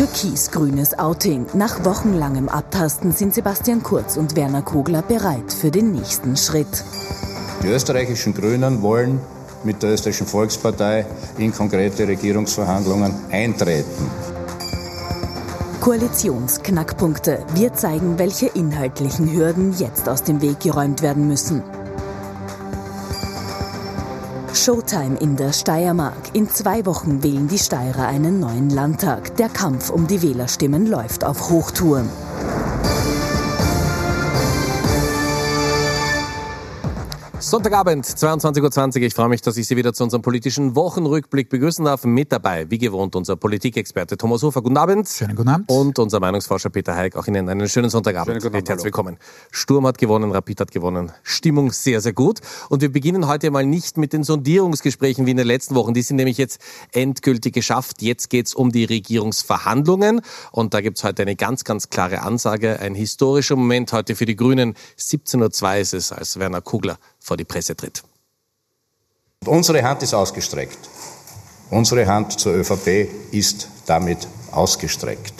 Türkis-grünes 0.00 0.98
Outing. 0.98 1.44
Nach 1.52 1.84
wochenlangem 1.84 2.48
Abtasten 2.48 3.12
sind 3.12 3.34
Sebastian 3.34 3.82
Kurz 3.82 4.16
und 4.16 4.34
Werner 4.34 4.62
Kogler 4.62 5.02
bereit 5.02 5.52
für 5.52 5.70
den 5.70 5.92
nächsten 5.92 6.38
Schritt. 6.38 6.84
Die 7.62 7.66
österreichischen 7.66 8.32
Grünen 8.32 8.80
wollen 8.80 9.20
mit 9.62 9.82
der 9.82 9.90
österreichischen 9.90 10.26
Volkspartei 10.26 11.04
in 11.36 11.52
konkrete 11.52 12.08
Regierungsverhandlungen 12.08 13.14
eintreten. 13.30 14.10
Koalitionsknackpunkte. 15.82 17.44
Wir 17.52 17.74
zeigen, 17.74 18.18
welche 18.18 18.46
inhaltlichen 18.46 19.30
Hürden 19.30 19.74
jetzt 19.76 20.08
aus 20.08 20.22
dem 20.22 20.40
Weg 20.40 20.60
geräumt 20.60 21.02
werden 21.02 21.28
müssen. 21.28 21.62
Showtime 24.60 25.16
in 25.18 25.36
der 25.36 25.54
Steiermark. 25.54 26.34
In 26.34 26.46
zwei 26.50 26.84
Wochen 26.84 27.22
wählen 27.22 27.48
die 27.48 27.58
Steirer 27.58 28.06
einen 28.06 28.40
neuen 28.40 28.68
Landtag. 28.68 29.34
Der 29.36 29.48
Kampf 29.48 29.88
um 29.88 30.06
die 30.06 30.20
Wählerstimmen 30.20 30.86
läuft 30.86 31.24
auf 31.24 31.48
Hochtouren. 31.48 32.10
Sonntagabend, 37.50 38.06
22.20 38.06 39.00
Uhr. 39.00 39.02
Ich 39.02 39.14
freue 39.14 39.28
mich, 39.28 39.42
dass 39.42 39.56
ich 39.56 39.66
Sie 39.66 39.76
wieder 39.76 39.92
zu 39.92 40.04
unserem 40.04 40.22
politischen 40.22 40.76
Wochenrückblick 40.76 41.48
begrüßen 41.48 41.84
darf. 41.84 42.04
Mit 42.04 42.30
dabei, 42.30 42.70
wie 42.70 42.78
gewohnt, 42.78 43.16
unser 43.16 43.34
Politikexperte 43.34 44.16
Thomas 44.16 44.44
Hofer. 44.44 44.62
Guten 44.62 44.76
Abend. 44.76 45.08
Schönen 45.08 45.34
guten 45.34 45.48
Abend. 45.48 45.68
Und 45.68 45.98
unser 45.98 46.20
Meinungsforscher 46.20 46.70
Peter 46.70 46.94
Heik. 46.94 47.16
Auch 47.16 47.26
Ihnen 47.26 47.48
einen 47.48 47.68
schönen 47.68 47.90
Sonntagabend. 47.90 48.28
Schönen 48.28 48.40
guten 48.40 48.54
Abend. 48.54 48.68
Herzlich 48.68 48.84
willkommen. 48.84 49.16
Sturm 49.50 49.84
hat 49.84 49.98
gewonnen, 49.98 50.30
Rapid 50.30 50.60
hat 50.60 50.70
gewonnen. 50.70 51.10
Stimmung 51.24 51.72
sehr, 51.72 52.00
sehr 52.00 52.12
gut. 52.12 52.38
Und 52.68 52.82
wir 52.82 52.92
beginnen 52.92 53.26
heute 53.26 53.50
mal 53.50 53.66
nicht 53.66 53.96
mit 53.96 54.12
den 54.12 54.22
Sondierungsgesprächen 54.22 55.26
wie 55.26 55.32
in 55.32 55.36
den 55.36 55.48
letzten 55.48 55.74
Wochen. 55.74 55.92
Die 55.92 56.02
sind 56.02 56.18
nämlich 56.18 56.38
jetzt 56.38 56.60
endgültig 56.92 57.52
geschafft. 57.52 58.00
Jetzt 58.00 58.30
geht 58.30 58.46
es 58.46 58.54
um 58.54 58.70
die 58.70 58.84
Regierungsverhandlungen. 58.84 60.20
Und 60.52 60.72
da 60.72 60.80
gibt 60.80 60.98
es 60.98 61.02
heute 61.02 61.22
eine 61.22 61.34
ganz, 61.34 61.64
ganz 61.64 61.90
klare 61.90 62.22
Ansage. 62.22 62.78
Ein 62.78 62.94
historischer 62.94 63.56
Moment 63.56 63.92
heute 63.92 64.14
für 64.14 64.24
die 64.24 64.36
Grünen. 64.36 64.74
17.02 65.00 65.64
Uhr 65.64 65.76
ist 65.78 65.94
es, 65.94 66.12
als 66.12 66.38
Werner 66.38 66.60
Kugler 66.60 66.96
vor 67.30 67.36
die 67.36 67.44
Presse 67.44 67.76
tritt. 67.76 68.02
Unsere 69.46 69.84
Hand 69.84 70.02
ist 70.02 70.14
ausgestreckt. 70.14 70.80
Unsere 71.70 72.04
Hand 72.08 72.40
zur 72.40 72.54
ÖVP 72.54 73.08
ist 73.30 73.68
damit 73.86 74.26
ausgestreckt. 74.50 75.34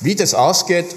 Wie 0.00 0.16
das 0.16 0.34
ausgeht, 0.34 0.96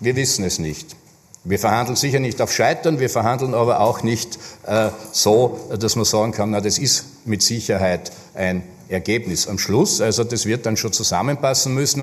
wir 0.00 0.16
wissen 0.16 0.44
es 0.44 0.58
nicht. 0.58 0.96
Wir 1.44 1.60
verhandeln 1.60 1.94
sicher 1.94 2.18
nicht 2.18 2.42
auf 2.42 2.52
Scheitern, 2.52 2.98
wir 2.98 3.08
verhandeln 3.08 3.54
aber 3.54 3.78
auch 3.78 4.02
nicht 4.02 4.40
äh, 4.64 4.90
so, 5.12 5.70
dass 5.78 5.94
man 5.94 6.04
sagen 6.04 6.32
kann, 6.32 6.50
na, 6.50 6.60
das 6.60 6.76
ist 6.76 7.04
mit 7.26 7.44
Sicherheit 7.44 8.10
ein 8.34 8.64
Ergebnis 8.88 9.46
am 9.46 9.60
Schluss. 9.60 10.00
Also 10.00 10.24
das 10.24 10.46
wird 10.46 10.66
dann 10.66 10.76
schon 10.76 10.92
zusammenpassen 10.92 11.72
müssen. 11.72 12.02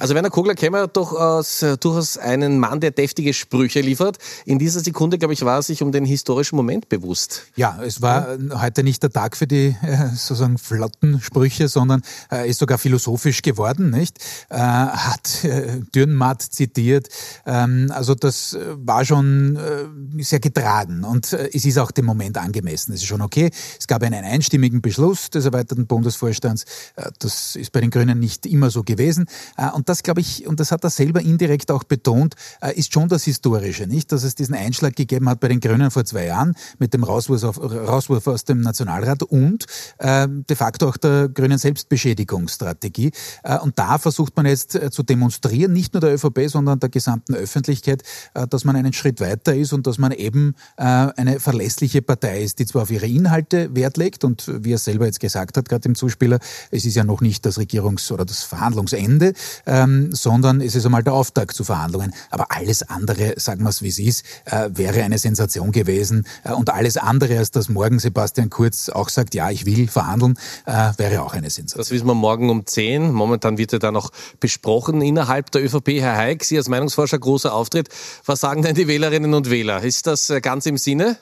Also 0.00 0.14
Werner 0.14 0.30
Kogler 0.30 0.54
käme 0.54 0.88
doch 0.88 1.12
aus, 1.12 1.60
äh, 1.60 1.76
durchaus 1.76 2.16
einen 2.16 2.58
Mann, 2.58 2.80
der 2.80 2.90
deftige 2.90 3.34
Sprüche 3.34 3.82
liefert. 3.82 4.16
In 4.46 4.58
dieser 4.58 4.80
Sekunde, 4.80 5.18
glaube 5.18 5.34
ich, 5.34 5.44
war 5.44 5.56
er 5.56 5.62
sich 5.62 5.82
um 5.82 5.92
den 5.92 6.06
historischen 6.06 6.56
Moment 6.56 6.88
bewusst. 6.88 7.42
Ja, 7.54 7.78
es 7.84 8.00
war 8.00 8.38
ja. 8.38 8.62
heute 8.62 8.82
nicht 8.82 9.02
der 9.02 9.10
Tag 9.10 9.36
für 9.36 9.46
die 9.46 9.76
äh, 9.82 10.08
sozusagen 10.14 10.56
flotten 10.56 11.20
Sprüche, 11.20 11.68
sondern 11.68 12.00
er 12.30 12.46
ist 12.46 12.60
sogar 12.60 12.78
philosophisch 12.78 13.42
geworden, 13.42 13.90
nicht? 13.90 14.16
Äh, 14.48 14.56
hat 14.56 15.44
äh, 15.44 15.80
Dürrenmatt 15.94 16.40
zitiert. 16.40 17.08
Ähm, 17.44 17.92
also 17.94 18.14
das 18.14 18.56
war 18.76 19.04
schon 19.04 19.56
äh, 19.56 20.22
sehr 20.22 20.40
getragen 20.40 21.04
und 21.04 21.34
äh, 21.34 21.50
es 21.52 21.66
ist 21.66 21.76
auch 21.76 21.90
dem 21.90 22.06
Moment 22.06 22.38
angemessen. 22.38 22.94
Es 22.94 23.02
ist 23.02 23.06
schon 23.06 23.20
okay. 23.20 23.50
Es 23.78 23.86
gab 23.86 24.02
einen 24.02 24.24
einstimmigen 24.24 24.80
Beschluss 24.80 25.28
des 25.28 25.44
erweiterten 25.44 25.86
Bundesvorstands. 25.86 26.64
Äh, 26.96 27.10
das 27.18 27.54
ist 27.54 27.70
bei 27.70 27.82
den 27.82 27.90
Grünen 27.90 28.18
nicht 28.18 28.46
immer 28.46 28.70
so 28.70 28.82
gewesen. 28.82 29.26
Äh, 29.58 29.68
und 29.72 29.89
das 29.90 30.04
glaube 30.04 30.20
ich, 30.20 30.46
und 30.46 30.60
das 30.60 30.70
hat 30.70 30.84
er 30.84 30.90
selber 30.90 31.20
indirekt 31.20 31.70
auch 31.70 31.82
betont, 31.82 32.36
äh, 32.62 32.72
ist 32.78 32.92
schon 32.92 33.08
das 33.08 33.24
Historische, 33.24 33.86
nicht? 33.88 34.12
Dass 34.12 34.22
es 34.22 34.36
diesen 34.36 34.54
Einschlag 34.54 34.94
gegeben 34.94 35.28
hat 35.28 35.40
bei 35.40 35.48
den 35.48 35.58
Grünen 35.58 35.90
vor 35.90 36.04
zwei 36.04 36.26
Jahren 36.26 36.54
mit 36.78 36.94
dem 36.94 37.02
Rauswurf, 37.02 37.42
auf, 37.42 37.60
Rauswurf 37.60 38.26
aus 38.28 38.44
dem 38.44 38.60
Nationalrat 38.60 39.24
und 39.24 39.66
äh, 39.98 40.28
de 40.28 40.56
facto 40.56 40.88
auch 40.88 40.96
der 40.96 41.28
grünen 41.28 41.58
Selbstbeschädigungsstrategie. 41.58 43.10
Äh, 43.42 43.58
und 43.58 43.78
da 43.78 43.98
versucht 43.98 44.36
man 44.36 44.46
jetzt 44.46 44.76
äh, 44.76 44.90
zu 44.90 45.02
demonstrieren, 45.02 45.72
nicht 45.72 45.92
nur 45.92 46.00
der 46.00 46.14
ÖVP, 46.14 46.48
sondern 46.48 46.78
der 46.78 46.88
gesamten 46.88 47.34
Öffentlichkeit, 47.34 48.04
äh, 48.34 48.46
dass 48.46 48.64
man 48.64 48.76
einen 48.76 48.92
Schritt 48.92 49.20
weiter 49.20 49.54
ist 49.56 49.72
und 49.72 49.88
dass 49.88 49.98
man 49.98 50.12
eben 50.12 50.54
äh, 50.76 50.84
eine 50.84 51.40
verlässliche 51.40 52.00
Partei 52.00 52.42
ist, 52.42 52.60
die 52.60 52.66
zwar 52.66 52.82
auf 52.82 52.90
ihre 52.92 53.06
Inhalte 53.06 53.74
Wert 53.74 53.96
legt 53.96 54.22
und 54.22 54.48
wie 54.62 54.72
er 54.72 54.78
selber 54.78 55.06
jetzt 55.06 55.18
gesagt 55.18 55.56
hat, 55.56 55.68
gerade 55.68 55.88
im 55.88 55.96
Zuspieler, 55.96 56.38
es 56.70 56.84
ist 56.84 56.94
ja 56.94 57.02
noch 57.02 57.20
nicht 57.20 57.44
das 57.44 57.58
Regierungs- 57.58 58.12
oder 58.12 58.24
das 58.24 58.44
Verhandlungsende, 58.44 59.32
ähm, 59.80 60.10
sondern 60.12 60.60
es 60.60 60.74
ist 60.74 60.84
einmal 60.84 61.02
der 61.02 61.14
Auftakt 61.14 61.54
zu 61.54 61.64
Verhandlungen. 61.64 62.12
Aber 62.30 62.46
alles 62.50 62.82
andere, 62.82 63.34
sagen 63.36 63.62
wir 63.62 63.70
es 63.70 63.82
wie 63.82 63.88
es 63.88 63.98
ist, 63.98 64.24
äh, 64.44 64.68
wäre 64.72 65.02
eine 65.02 65.18
Sensation 65.18 65.72
gewesen. 65.72 66.26
Äh, 66.44 66.52
und 66.52 66.70
alles 66.70 66.96
andere, 66.96 67.38
als 67.38 67.50
dass 67.50 67.68
morgen 67.68 67.98
Sebastian 67.98 68.50
Kurz 68.50 68.88
auch 68.88 69.08
sagt, 69.08 69.34
ja, 69.34 69.50
ich 69.50 69.66
will 69.66 69.88
verhandeln, 69.88 70.38
äh, 70.66 70.92
wäre 70.96 71.22
auch 71.22 71.34
eine 71.34 71.50
Sensation. 71.50 71.80
Das 71.80 71.90
wissen 71.90 72.06
wir 72.06 72.14
morgen 72.14 72.50
um 72.50 72.66
10. 72.66 73.12
Momentan 73.12 73.58
wird 73.58 73.72
ja 73.72 73.78
da 73.78 73.92
noch 73.92 74.10
besprochen 74.38 75.00
innerhalb 75.02 75.50
der 75.50 75.64
ÖVP. 75.64 76.00
Herr 76.00 76.16
Heik, 76.16 76.44
Sie 76.44 76.56
als 76.56 76.68
Meinungsforscher, 76.68 77.18
großer 77.18 77.52
Auftritt. 77.52 77.88
Was 78.26 78.40
sagen 78.40 78.62
denn 78.62 78.74
die 78.74 78.88
Wählerinnen 78.88 79.34
und 79.34 79.50
Wähler? 79.50 79.82
Ist 79.82 80.06
das 80.06 80.30
äh, 80.30 80.40
ganz 80.40 80.66
im 80.66 80.76
Sinne? 80.76 81.16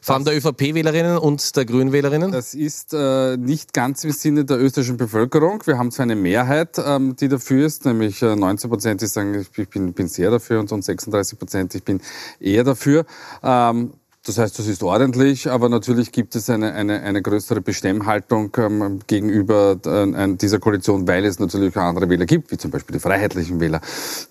Vor 0.00 0.14
allem 0.14 0.24
der 0.24 0.36
ÖVP-Wählerinnen 0.36 1.18
und 1.18 1.56
der 1.56 1.64
Grünen-Wählerinnen? 1.64 2.32
Das 2.32 2.54
ist 2.54 2.94
äh, 2.94 3.36
nicht 3.36 3.72
ganz 3.72 4.04
im 4.04 4.12
Sinne 4.12 4.44
der 4.44 4.60
österreichischen 4.60 4.96
Bevölkerung. 4.96 5.62
Wir 5.66 5.78
haben 5.78 5.90
zwar 5.90 6.04
eine 6.04 6.16
Mehrheit, 6.16 6.78
ähm, 6.84 7.16
die 7.16 7.28
dafür 7.28 7.66
ist, 7.66 7.84
nämlich 7.84 8.22
äh, 8.22 8.36
19 8.36 8.70
Prozent, 8.70 9.00
die 9.00 9.06
sagen, 9.06 9.46
ich 9.56 9.68
bin, 9.68 9.92
bin 9.92 10.08
sehr 10.08 10.30
dafür 10.30 10.60
und, 10.60 10.70
und 10.72 10.84
36 10.84 11.38
Prozent, 11.38 11.74
ich 11.74 11.84
bin 11.84 12.00
eher 12.40 12.64
dafür. 12.64 13.04
Ähm, 13.42 13.92
das 14.28 14.36
heißt, 14.36 14.58
das 14.58 14.66
ist 14.66 14.82
ordentlich, 14.82 15.50
aber 15.50 15.70
natürlich 15.70 16.12
gibt 16.12 16.36
es 16.36 16.50
eine, 16.50 16.74
eine, 16.74 17.00
eine 17.00 17.22
größere 17.22 17.62
Bestemmhaltung 17.62 18.54
ähm, 18.58 19.00
gegenüber 19.06 19.78
äh, 19.86 20.34
dieser 20.34 20.58
Koalition, 20.58 21.08
weil 21.08 21.24
es 21.24 21.38
natürlich 21.38 21.74
auch 21.74 21.80
andere 21.80 22.10
Wähler 22.10 22.26
gibt, 22.26 22.50
wie 22.50 22.58
zum 22.58 22.70
Beispiel 22.70 22.92
die 22.92 23.00
freiheitlichen 23.00 23.58
Wähler. 23.58 23.80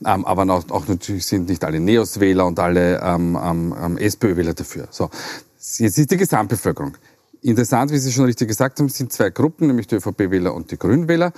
Ähm, 0.06 0.24
aber 0.26 0.44
auch, 0.54 0.70
auch 0.70 0.88
natürlich 0.88 1.26
sind 1.26 1.50
nicht 1.50 1.64
alle 1.64 1.80
Neos-Wähler 1.80 2.46
und 2.46 2.60
alle 2.60 3.02
ähm, 3.02 3.36
ähm, 3.42 3.98
SPÖ-Wähler 3.98 4.54
dafür. 4.54 4.88
So. 4.92 5.10
Jetzt 5.78 5.98
ist 5.98 6.12
die 6.12 6.18
Gesamtbevölkerung. 6.18 6.98
Interessant, 7.42 7.92
wie 7.92 7.98
Sie 7.98 8.12
schon 8.12 8.26
richtig 8.26 8.48
gesagt 8.48 8.80
haben, 8.80 8.90
sind 8.90 9.14
zwei 9.14 9.30
Gruppen, 9.30 9.68
nämlich 9.68 9.88
die 9.88 9.96
ÖVP-Wähler 9.96 10.54
und 10.54 10.72
die 10.72 10.78
Grünwähler. 10.78 11.34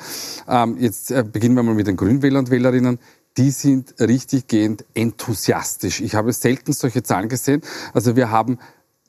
Ähm, 0.48 0.78
jetzt 0.80 1.12
äh, 1.12 1.24
beginnen 1.24 1.56
wir 1.56 1.64
mal 1.64 1.76
mit 1.76 1.88
den 1.88 1.98
Grünwählern 1.98 2.46
und 2.46 2.52
Wählerinnen. 2.52 3.00
Die 3.38 3.52
sind 3.52 3.96
richtiggehend 4.00 4.86
enthusiastisch. 4.94 6.02
Ich 6.02 6.16
habe 6.16 6.32
selten 6.34 6.74
solche 6.74 7.04
Zahlen 7.04 7.30
gesehen. 7.30 7.62
Also 7.94 8.16
wir 8.16 8.32
haben 8.32 8.60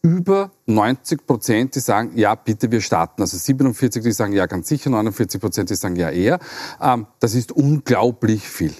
über 0.02 0.50
90 0.66 1.26
Prozent, 1.26 1.74
die 1.74 1.80
sagen, 1.80 2.12
ja, 2.16 2.34
bitte, 2.34 2.70
wir 2.70 2.80
starten. 2.80 3.22
Also 3.22 3.36
47, 3.36 4.02
die 4.02 4.12
sagen, 4.12 4.32
ja, 4.32 4.46
ganz 4.46 4.68
sicher, 4.68 4.90
49 4.90 5.40
Prozent, 5.40 5.70
die 5.70 5.76
sagen, 5.76 5.96
ja, 5.96 6.10
eher. 6.10 6.38
Ähm, 6.80 7.06
das 7.20 7.34
ist 7.34 7.52
unglaublich 7.52 8.48
viel. 8.48 8.74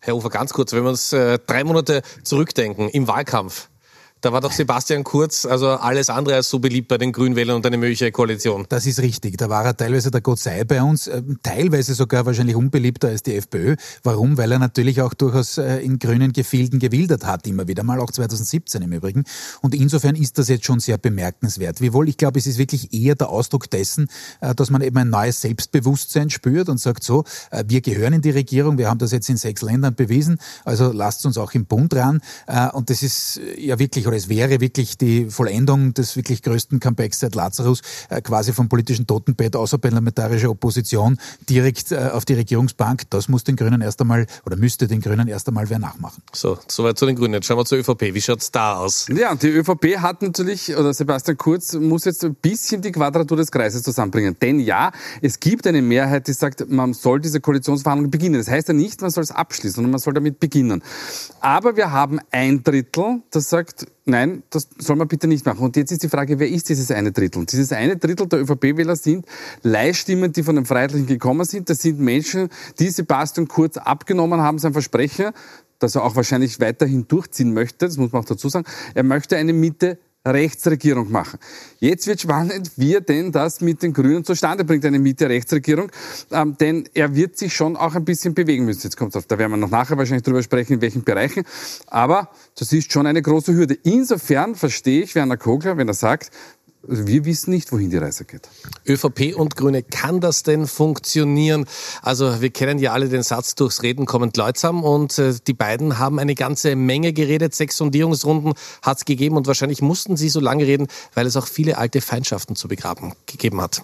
Herr 0.00 0.16
Ufer, 0.16 0.28
ganz 0.28 0.52
kurz, 0.52 0.72
wenn 0.72 0.82
wir 0.82 0.90
uns 0.90 1.12
äh, 1.12 1.38
drei 1.46 1.64
Monate 1.64 2.02
zurückdenken, 2.24 2.88
im 2.88 3.08
Wahlkampf, 3.08 3.68
da 4.24 4.32
war 4.32 4.40
doch 4.40 4.52
Sebastian 4.52 5.04
Kurz, 5.04 5.44
also 5.44 5.68
alles 5.68 6.08
andere 6.08 6.36
als 6.36 6.48
so 6.48 6.58
beliebt 6.58 6.88
bei 6.88 6.96
den 6.96 7.12
Grünwählern 7.12 7.56
und 7.56 7.66
eine 7.66 7.76
mögliche 7.76 8.10
Koalition. 8.10 8.64
Das 8.70 8.86
ist 8.86 9.00
richtig. 9.00 9.36
Da 9.36 9.50
war 9.50 9.66
er 9.66 9.76
teilweise 9.76 10.10
der 10.10 10.22
Gott 10.22 10.38
sei 10.38 10.64
bei 10.64 10.82
uns, 10.82 11.08
äh, 11.08 11.22
teilweise 11.42 11.94
sogar 11.94 12.24
wahrscheinlich 12.24 12.56
unbeliebter 12.56 13.08
als 13.08 13.22
die 13.22 13.34
FPÖ. 13.34 13.76
Warum? 14.02 14.38
Weil 14.38 14.52
er 14.52 14.58
natürlich 14.58 15.02
auch 15.02 15.12
durchaus 15.12 15.58
äh, 15.58 15.76
in 15.80 15.98
grünen 15.98 16.32
Gefilden 16.32 16.78
gewildert 16.78 17.26
hat, 17.26 17.46
immer 17.46 17.68
wieder 17.68 17.82
mal, 17.82 18.00
auch 18.00 18.10
2017 18.10 18.80
im 18.80 18.92
Übrigen. 18.92 19.24
Und 19.60 19.74
insofern 19.74 20.16
ist 20.16 20.38
das 20.38 20.48
jetzt 20.48 20.64
schon 20.64 20.80
sehr 20.80 20.96
bemerkenswert. 20.96 21.82
Wiewohl, 21.82 22.08
ich 22.08 22.16
glaube, 22.16 22.38
es 22.38 22.46
ist 22.46 22.56
wirklich 22.56 22.94
eher 22.94 23.16
der 23.16 23.28
Ausdruck 23.28 23.68
dessen, 23.68 24.08
äh, 24.40 24.54
dass 24.54 24.70
man 24.70 24.80
eben 24.80 24.96
ein 24.96 25.10
neues 25.10 25.42
Selbstbewusstsein 25.42 26.30
spürt 26.30 26.70
und 26.70 26.80
sagt 26.80 27.04
so, 27.04 27.24
wir 27.66 27.80
gehören 27.80 28.14
in 28.14 28.22
die 28.22 28.30
Regierung, 28.30 28.78
wir 28.78 28.88
haben 28.88 28.98
das 28.98 29.12
jetzt 29.12 29.28
in 29.28 29.36
sechs 29.36 29.60
Ländern 29.60 29.94
bewiesen, 29.94 30.38
also 30.64 30.92
lasst 30.92 31.26
uns 31.26 31.36
auch 31.36 31.52
im 31.52 31.66
Bund 31.66 31.94
ran. 31.94 32.20
Und 32.72 32.90
das 32.90 33.02
ist 33.02 33.40
ja 33.58 33.78
wirklich, 33.78 34.06
es 34.14 34.28
wäre 34.28 34.60
wirklich 34.60 34.98
die 34.98 35.26
Vollendung 35.30 35.94
des 35.94 36.16
wirklich 36.16 36.42
größten 36.42 36.80
Comebacks 36.80 37.20
seit 37.20 37.34
Lazarus, 37.34 37.82
äh, 38.08 38.20
quasi 38.20 38.52
vom 38.52 38.68
politischen 38.68 39.06
Totenbett 39.06 39.56
außerparlamentarischer 39.56 40.50
Opposition 40.50 41.18
direkt 41.48 41.92
äh, 41.92 42.10
auf 42.12 42.24
die 42.24 42.34
Regierungsbank. 42.34 43.02
Das 43.10 43.28
muss 43.28 43.44
den 43.44 43.56
Grünen 43.56 43.80
erst 43.80 44.00
einmal 44.00 44.26
oder 44.46 44.56
müsste 44.56 44.86
den 44.86 45.00
Grünen 45.00 45.28
erst 45.28 45.48
einmal 45.48 45.68
wer 45.68 45.78
nachmachen. 45.78 46.22
So, 46.32 46.58
soweit 46.68 46.98
zu 46.98 47.06
den 47.06 47.16
Grünen. 47.16 47.34
Jetzt 47.34 47.46
schauen 47.46 47.58
wir 47.58 47.64
zur 47.64 47.78
ÖVP. 47.78 48.14
Wie 48.14 48.20
schaut's 48.20 48.50
da 48.50 48.76
aus? 48.76 49.06
Ja, 49.08 49.34
die 49.34 49.48
ÖVP 49.48 49.98
hat 49.98 50.22
natürlich, 50.22 50.74
oder 50.76 50.94
Sebastian 50.94 51.36
Kurz 51.36 51.74
muss 51.74 52.04
jetzt 52.04 52.24
ein 52.24 52.34
bisschen 52.34 52.82
die 52.82 52.92
Quadratur 52.92 53.36
des 53.36 53.50
Kreises 53.50 53.82
zusammenbringen. 53.82 54.36
Denn 54.40 54.60
ja, 54.60 54.92
es 55.20 55.40
gibt 55.40 55.66
eine 55.66 55.82
Mehrheit, 55.82 56.26
die 56.28 56.32
sagt, 56.32 56.70
man 56.70 56.94
soll 56.94 57.20
diese 57.20 57.40
Koalitionsverhandlungen 57.40 58.10
beginnen. 58.10 58.38
Das 58.38 58.48
heißt 58.48 58.68
ja 58.68 58.74
nicht, 58.74 59.00
man 59.00 59.10
soll 59.10 59.24
es 59.24 59.30
abschließen, 59.30 59.76
sondern 59.76 59.92
man 59.92 60.00
soll 60.00 60.14
damit 60.14 60.40
beginnen. 60.40 60.82
Aber 61.40 61.76
wir 61.76 61.90
haben 61.90 62.20
ein 62.30 62.62
Drittel, 62.62 63.22
das 63.30 63.50
sagt, 63.50 63.86
Nein, 64.06 64.42
das 64.50 64.68
soll 64.78 64.96
man 64.96 65.08
bitte 65.08 65.26
nicht 65.26 65.46
machen. 65.46 65.60
Und 65.60 65.76
jetzt 65.76 65.90
ist 65.90 66.02
die 66.02 66.10
Frage, 66.10 66.38
wer 66.38 66.48
ist 66.48 66.68
dieses 66.68 66.90
eine 66.90 67.10
Drittel? 67.10 67.46
Dieses 67.46 67.72
eine 67.72 67.96
Drittel 67.96 68.26
der 68.26 68.40
ÖVP-Wähler 68.40 68.96
sind 68.96 69.24
Leihstimmen, 69.62 70.30
die 70.30 70.42
von 70.42 70.56
den 70.56 70.66
Freiheitlichen 70.66 71.06
gekommen 71.06 71.46
sind. 71.46 71.70
Das 71.70 71.80
sind 71.80 72.00
Menschen, 72.00 72.50
die 72.78 72.90
Sebastian 72.90 73.48
Kurz 73.48 73.78
abgenommen 73.78 74.42
haben, 74.42 74.58
sein 74.58 74.74
Versprechen, 74.74 75.30
das 75.78 75.94
er 75.94 76.04
auch 76.04 76.16
wahrscheinlich 76.16 76.60
weiterhin 76.60 77.08
durchziehen 77.08 77.54
möchte. 77.54 77.86
Das 77.86 77.96
muss 77.96 78.12
man 78.12 78.22
auch 78.22 78.26
dazu 78.26 78.50
sagen. 78.50 78.66
Er 78.92 79.04
möchte 79.04 79.36
eine 79.36 79.54
Mitte 79.54 79.98
Rechtsregierung 80.26 81.10
machen. 81.10 81.38
Jetzt 81.80 82.06
wird 82.06 82.20
spannend, 82.20 82.72
wie 82.76 82.94
er 82.94 83.00
denn 83.02 83.30
das 83.30 83.60
mit 83.60 83.82
den 83.82 83.92
Grünen 83.92 84.24
zustande 84.24 84.64
bringt, 84.64 84.84
eine 84.86 84.98
Mitte-Rechtsregierung. 84.98 85.90
Ähm, 86.30 86.56
denn 86.58 86.88
er 86.94 87.14
wird 87.14 87.36
sich 87.36 87.54
schon 87.54 87.76
auch 87.76 87.94
ein 87.94 88.04
bisschen 88.04 88.34
bewegen 88.34 88.64
müssen. 88.64 88.82
Jetzt 88.84 88.96
kommt 88.96 89.14
auf, 89.16 89.26
da 89.26 89.38
werden 89.38 89.52
wir 89.52 89.56
noch 89.58 89.70
nachher 89.70 89.98
wahrscheinlich 89.98 90.24
drüber 90.24 90.42
sprechen, 90.42 90.74
in 90.74 90.80
welchen 90.80 91.04
Bereichen. 91.04 91.44
Aber 91.86 92.30
das 92.58 92.72
ist 92.72 92.92
schon 92.92 93.06
eine 93.06 93.20
große 93.20 93.54
Hürde. 93.54 93.76
Insofern 93.82 94.54
verstehe 94.54 95.02
ich 95.02 95.14
Werner 95.14 95.36
Kogler, 95.36 95.76
wenn 95.76 95.88
er 95.88 95.94
sagt, 95.94 96.30
wir 96.86 97.24
wissen 97.24 97.50
nicht, 97.50 97.72
wohin 97.72 97.90
die 97.90 97.96
Reise 97.96 98.24
geht. 98.24 98.48
ÖVP 98.86 99.34
und 99.36 99.56
Grüne, 99.56 99.82
kann 99.82 100.20
das 100.20 100.42
denn 100.42 100.66
funktionieren? 100.66 101.66
Also 102.02 102.40
wir 102.40 102.50
kennen 102.50 102.78
ja 102.78 102.92
alle 102.92 103.08
den 103.08 103.22
Satz, 103.22 103.54
durchs 103.54 103.82
Reden 103.82 104.06
kommen 104.06 104.30
Leutsam 104.36 104.82
und 104.82 105.18
äh, 105.18 105.34
die 105.46 105.54
beiden 105.54 105.98
haben 105.98 106.18
eine 106.18 106.34
ganze 106.34 106.76
Menge 106.76 107.12
geredet. 107.12 107.54
Sechs 107.54 107.76
Sondierungsrunden 107.76 108.54
hat 108.82 108.98
es 108.98 109.04
gegeben 109.04 109.36
und 109.36 109.46
wahrscheinlich 109.46 109.82
mussten 109.82 110.16
sie 110.16 110.28
so 110.28 110.40
lange 110.40 110.66
reden, 110.66 110.86
weil 111.14 111.26
es 111.26 111.36
auch 111.36 111.46
viele 111.46 111.78
alte 111.78 112.00
Feindschaften 112.00 112.56
zu 112.56 112.68
begraben 112.68 113.12
gegeben 113.26 113.60
hat. 113.60 113.82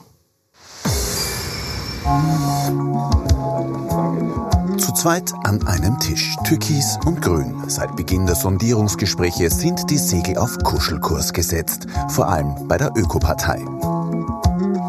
Zweit 5.01 5.33
an 5.45 5.67
einem 5.67 5.99
Tisch, 5.99 6.37
Türkis 6.45 6.99
und 7.07 7.23
Grün. 7.23 7.57
Seit 7.69 7.97
Beginn 7.97 8.27
der 8.27 8.35
Sondierungsgespräche 8.35 9.49
sind 9.49 9.89
die 9.89 9.97
Segel 9.97 10.37
auf 10.37 10.59
Kuschelkurs 10.63 11.33
gesetzt, 11.33 11.87
vor 12.11 12.29
allem 12.29 12.69
bei 12.69 12.77
der 12.77 12.91
Ökopartei. 12.95 13.65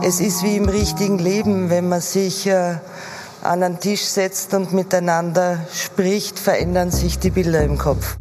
Es 0.03 0.19
ist 0.19 0.43
wie 0.43 0.57
im 0.57 0.67
richtigen 0.67 1.17
Leben, 1.17 1.69
wenn 1.69 1.87
man 1.87 2.01
sich 2.01 2.45
äh, 2.45 2.75
an 3.41 3.63
einen 3.63 3.79
Tisch 3.79 4.03
setzt 4.03 4.53
und 4.53 4.73
miteinander 4.73 5.59
spricht, 5.73 6.37
verändern 6.37 6.91
sich 6.91 7.17
die 7.17 7.29
Bilder 7.29 7.63
im 7.63 7.77
Kopf. 7.77 8.17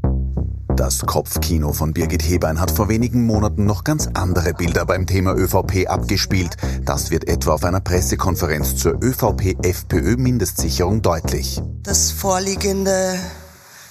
Das 0.81 1.01
Kopfkino 1.01 1.75
von 1.75 1.93
Birgit 1.93 2.23
Hebein 2.23 2.59
hat 2.59 2.71
vor 2.71 2.89
wenigen 2.89 3.27
Monaten 3.27 3.67
noch 3.67 3.85
ganz 3.85 4.09
andere 4.15 4.55
Bilder 4.55 4.87
beim 4.87 5.07
Thema 5.07 5.35
ÖVP 5.35 5.87
abgespielt. 5.87 6.57
Das 6.87 7.11
wird 7.11 7.29
etwa 7.29 7.53
auf 7.53 7.65
einer 7.65 7.81
Pressekonferenz 7.81 8.77
zur 8.77 8.95
ÖVP-FPÖ-Mindestsicherung 9.05 11.03
deutlich. 11.03 11.61
Das 11.83 12.13
vorliegende 12.13 13.21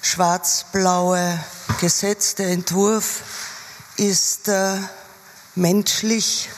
schwarz-blaue 0.01 1.39
Gesetz, 1.79 2.33
der 2.33 2.49
Entwurf, 2.49 3.21
ist 3.97 4.47
äh, 4.47 4.77
menschlich 5.53 6.49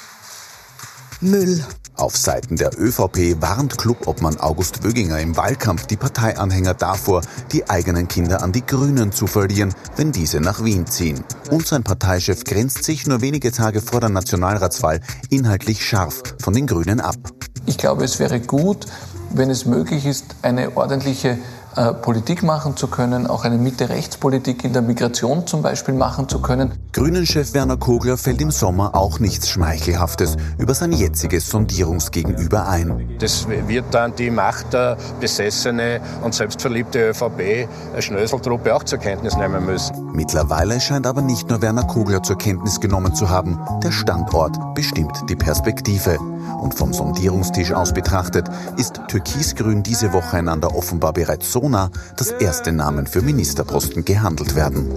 Müll. 1.20 1.62
Auf 1.96 2.18
Seiten 2.18 2.56
der 2.56 2.72
ÖVP 2.80 3.42
warnt 3.42 3.78
Clubobmann 3.78 4.40
August 4.40 4.84
Wöginger 4.84 5.20
im 5.20 5.38
Wahlkampf 5.38 5.86
die 5.88 5.98
Parteianhänger 5.98 6.74
davor, 6.74 7.22
die 7.52 7.70
eigenen 7.70 8.08
Kinder 8.08 8.42
an 8.42 8.52
die 8.52 8.66
Grünen 8.66 9.12
zu 9.12 9.28
verlieren, 9.28 9.74
wenn 9.98 10.12
diese 10.12 10.40
nach 10.40 10.64
Wien 10.64 10.88
ziehen. 10.88 11.24
Und 11.52 11.68
sein 11.68 11.84
Parteichef 11.84 12.44
grenzt 12.44 12.84
sich 12.84 13.06
nur 13.08 13.22
wenige 13.22 13.52
Tage 13.52 13.82
vor 13.82 14.00
der 14.00 14.10
Nationalratswahl 14.10 15.02
inhaltlich 15.30 15.86
scharf 15.86 16.24
von 16.40 16.54
den 16.54 16.66
Grünen 16.66 17.02
ab. 17.02 17.18
Ich 17.66 17.78
glaube, 17.78 18.04
es 18.04 18.20
wäre 18.20 18.40
gut, 18.40 18.88
wenn 19.30 19.50
es 19.50 19.66
möglich 19.66 20.06
ist, 20.06 20.36
eine 20.42 20.76
ordentliche 20.76 21.38
äh, 21.76 21.94
Politik 21.94 22.44
machen 22.44 22.76
zu 22.76 22.88
können, 22.88 23.28
auch 23.28 23.46
eine 23.46 23.58
Mitte-Rechtspolitik 23.58 24.66
in 24.66 24.74
der 24.74 24.82
Migration 24.82 25.48
zum 25.48 25.62
Beispiel 25.62 25.94
machen 25.94 26.28
zu 26.28 26.42
können. 26.42 26.74
Grünen-Chef 26.92 27.54
Werner 27.54 27.78
Kogler 27.78 28.18
fällt 28.18 28.42
im 28.42 28.52
Sommer 28.52 28.94
auch 28.94 29.20
nichts 29.20 29.48
Schmeichelhaftes 29.48 30.36
über 30.58 30.74
sein 30.74 30.92
jetziges 30.92 31.48
Sondierungsgegenüber 31.50 32.68
ein. 32.68 33.16
Das 33.20 33.48
wird 33.48 33.86
dann 33.92 34.14
die 34.16 34.30
machtbesessene 34.30 36.02
und 36.22 36.36
selbstverliebte 36.36 37.12
ÖVP 37.12 37.70
Schnöseltruppe 38.00 38.76
auch 38.76 38.84
zur 38.84 39.00
Kenntnis 39.00 39.38
nehmen 39.38 39.66
müssen. 39.66 40.12
Mittlerweile 40.12 40.82
scheint 40.82 41.08
aber 41.08 41.22
nicht 41.22 41.50
nur 41.50 41.62
Werner 41.62 41.86
Kogler 41.86 42.22
zur 42.22 42.38
Kenntnis 42.38 42.82
genommen 42.82 43.16
zu 43.16 43.30
haben, 43.30 43.58
der 43.82 43.92
Standort 43.92 44.58
bestimmt 44.76 45.18
die 45.30 45.38
Perspektive. 45.38 46.20
Und 46.62 46.76
vom 46.76 46.92
Sondierungstisch 46.92 47.72
aus 47.72 47.94
betrachtet 47.94 48.50
ist 48.76 49.00
Türkisgrün 49.08 49.84
diese 49.84 50.12
Woche 50.12 50.38
einander 50.38 50.76
offenbar 50.76 51.14
bereits 51.14 51.52
so 51.52 51.61
nah, 51.70 51.92
dass 52.18 52.32
erste 52.32 52.72
Namen 52.72 53.08
für 53.08 53.22
Ministerposten 53.22 54.06
gehandelt 54.06 54.56
werden. 54.56 54.88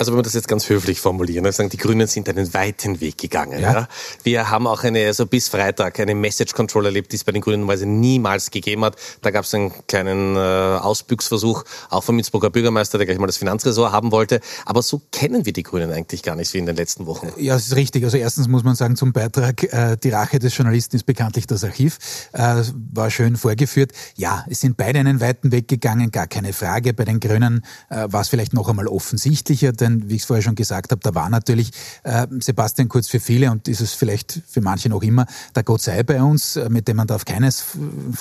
Also 0.00 0.12
wenn 0.12 0.20
wir 0.20 0.22
das 0.22 0.32
jetzt 0.32 0.48
ganz 0.48 0.66
höflich 0.70 0.98
formulieren, 0.98 1.44
also 1.44 1.58
sagen, 1.58 1.68
die 1.68 1.76
Grünen 1.76 2.06
sind 2.06 2.26
einen 2.30 2.54
weiten 2.54 3.02
Weg 3.02 3.18
gegangen. 3.18 3.60
Ja. 3.60 3.72
ja. 3.72 3.88
Wir 4.22 4.48
haben 4.48 4.66
auch 4.66 4.82
eine, 4.82 5.04
also 5.04 5.26
bis 5.26 5.48
Freitag 5.48 6.00
eine 6.00 6.14
Message 6.14 6.54
Control 6.54 6.86
erlebt, 6.86 7.12
die 7.12 7.16
es 7.16 7.24
bei 7.24 7.32
den 7.32 7.42
Grünen 7.42 7.68
weise 7.68 7.84
niemals 7.84 8.50
gegeben 8.50 8.82
hat. 8.82 8.96
Da 9.20 9.30
gab 9.30 9.44
es 9.44 9.52
einen 9.52 9.72
kleinen 9.88 10.36
äh, 10.36 10.38
Ausbüchsversuch, 10.38 11.64
auch 11.90 12.02
vom 12.02 12.18
Innsbrucker 12.18 12.48
Bürgermeister, 12.48 12.96
der 12.96 13.06
gleich 13.06 13.18
mal 13.18 13.26
das 13.26 13.36
Finanzressort 13.36 13.92
haben 13.92 14.10
wollte. 14.10 14.40
Aber 14.64 14.80
so 14.80 15.02
kennen 15.12 15.44
wir 15.44 15.52
die 15.52 15.64
Grünen 15.64 15.92
eigentlich 15.92 16.22
gar 16.22 16.34
nicht 16.34 16.54
wie 16.54 16.58
in 16.58 16.66
den 16.66 16.76
letzten 16.76 17.04
Wochen. 17.04 17.28
Ja, 17.36 17.52
das 17.52 17.66
ist 17.66 17.76
richtig. 17.76 18.02
Also 18.04 18.16
erstens 18.16 18.48
muss 18.48 18.64
man 18.64 18.76
sagen 18.76 18.96
zum 18.96 19.12
Beitrag, 19.12 19.62
äh, 19.64 19.98
die 20.02 20.08
Rache 20.08 20.38
des 20.38 20.56
Journalisten 20.56 20.96
ist 20.96 21.04
bekanntlich 21.04 21.46
das 21.46 21.62
Archiv. 21.62 21.98
Äh, 22.32 22.62
war 22.94 23.10
schön 23.10 23.36
vorgeführt. 23.36 23.92
Ja, 24.16 24.46
es 24.48 24.62
sind 24.62 24.78
beide 24.78 24.98
einen 24.98 25.20
weiten 25.20 25.52
Weg 25.52 25.68
gegangen, 25.68 26.10
gar 26.10 26.26
keine 26.26 26.54
Frage. 26.54 26.94
Bei 26.94 27.04
den 27.04 27.20
Grünen 27.20 27.66
äh, 27.90 28.06
war 28.06 28.22
es 28.22 28.30
vielleicht 28.30 28.54
noch 28.54 28.66
einmal 28.66 28.86
offensichtlicher, 28.86 29.72
denn 29.72 29.89
denn 29.90 30.08
wie 30.10 30.16
ich 30.16 30.22
es 30.22 30.26
vorher 30.26 30.42
schon 30.42 30.54
gesagt 30.54 30.92
habe, 30.92 31.00
da 31.02 31.14
war 31.14 31.28
natürlich 31.30 31.70
äh, 32.02 32.26
Sebastian 32.40 32.88
Kurz 32.88 33.08
für 33.08 33.20
viele 33.20 33.50
und 33.50 33.68
ist 33.68 33.80
es 33.80 33.92
vielleicht 33.92 34.42
für 34.48 34.60
manche 34.60 34.88
noch 34.88 35.02
immer 35.02 35.26
der 35.54 35.62
Gott 35.62 35.82
sei 35.82 36.02
bei 36.02 36.22
uns, 36.22 36.56
äh, 36.56 36.68
mit 36.68 36.88
dem 36.88 36.96
man 36.96 37.06
da 37.06 37.16
auf 37.16 37.24
keines, 37.24 37.64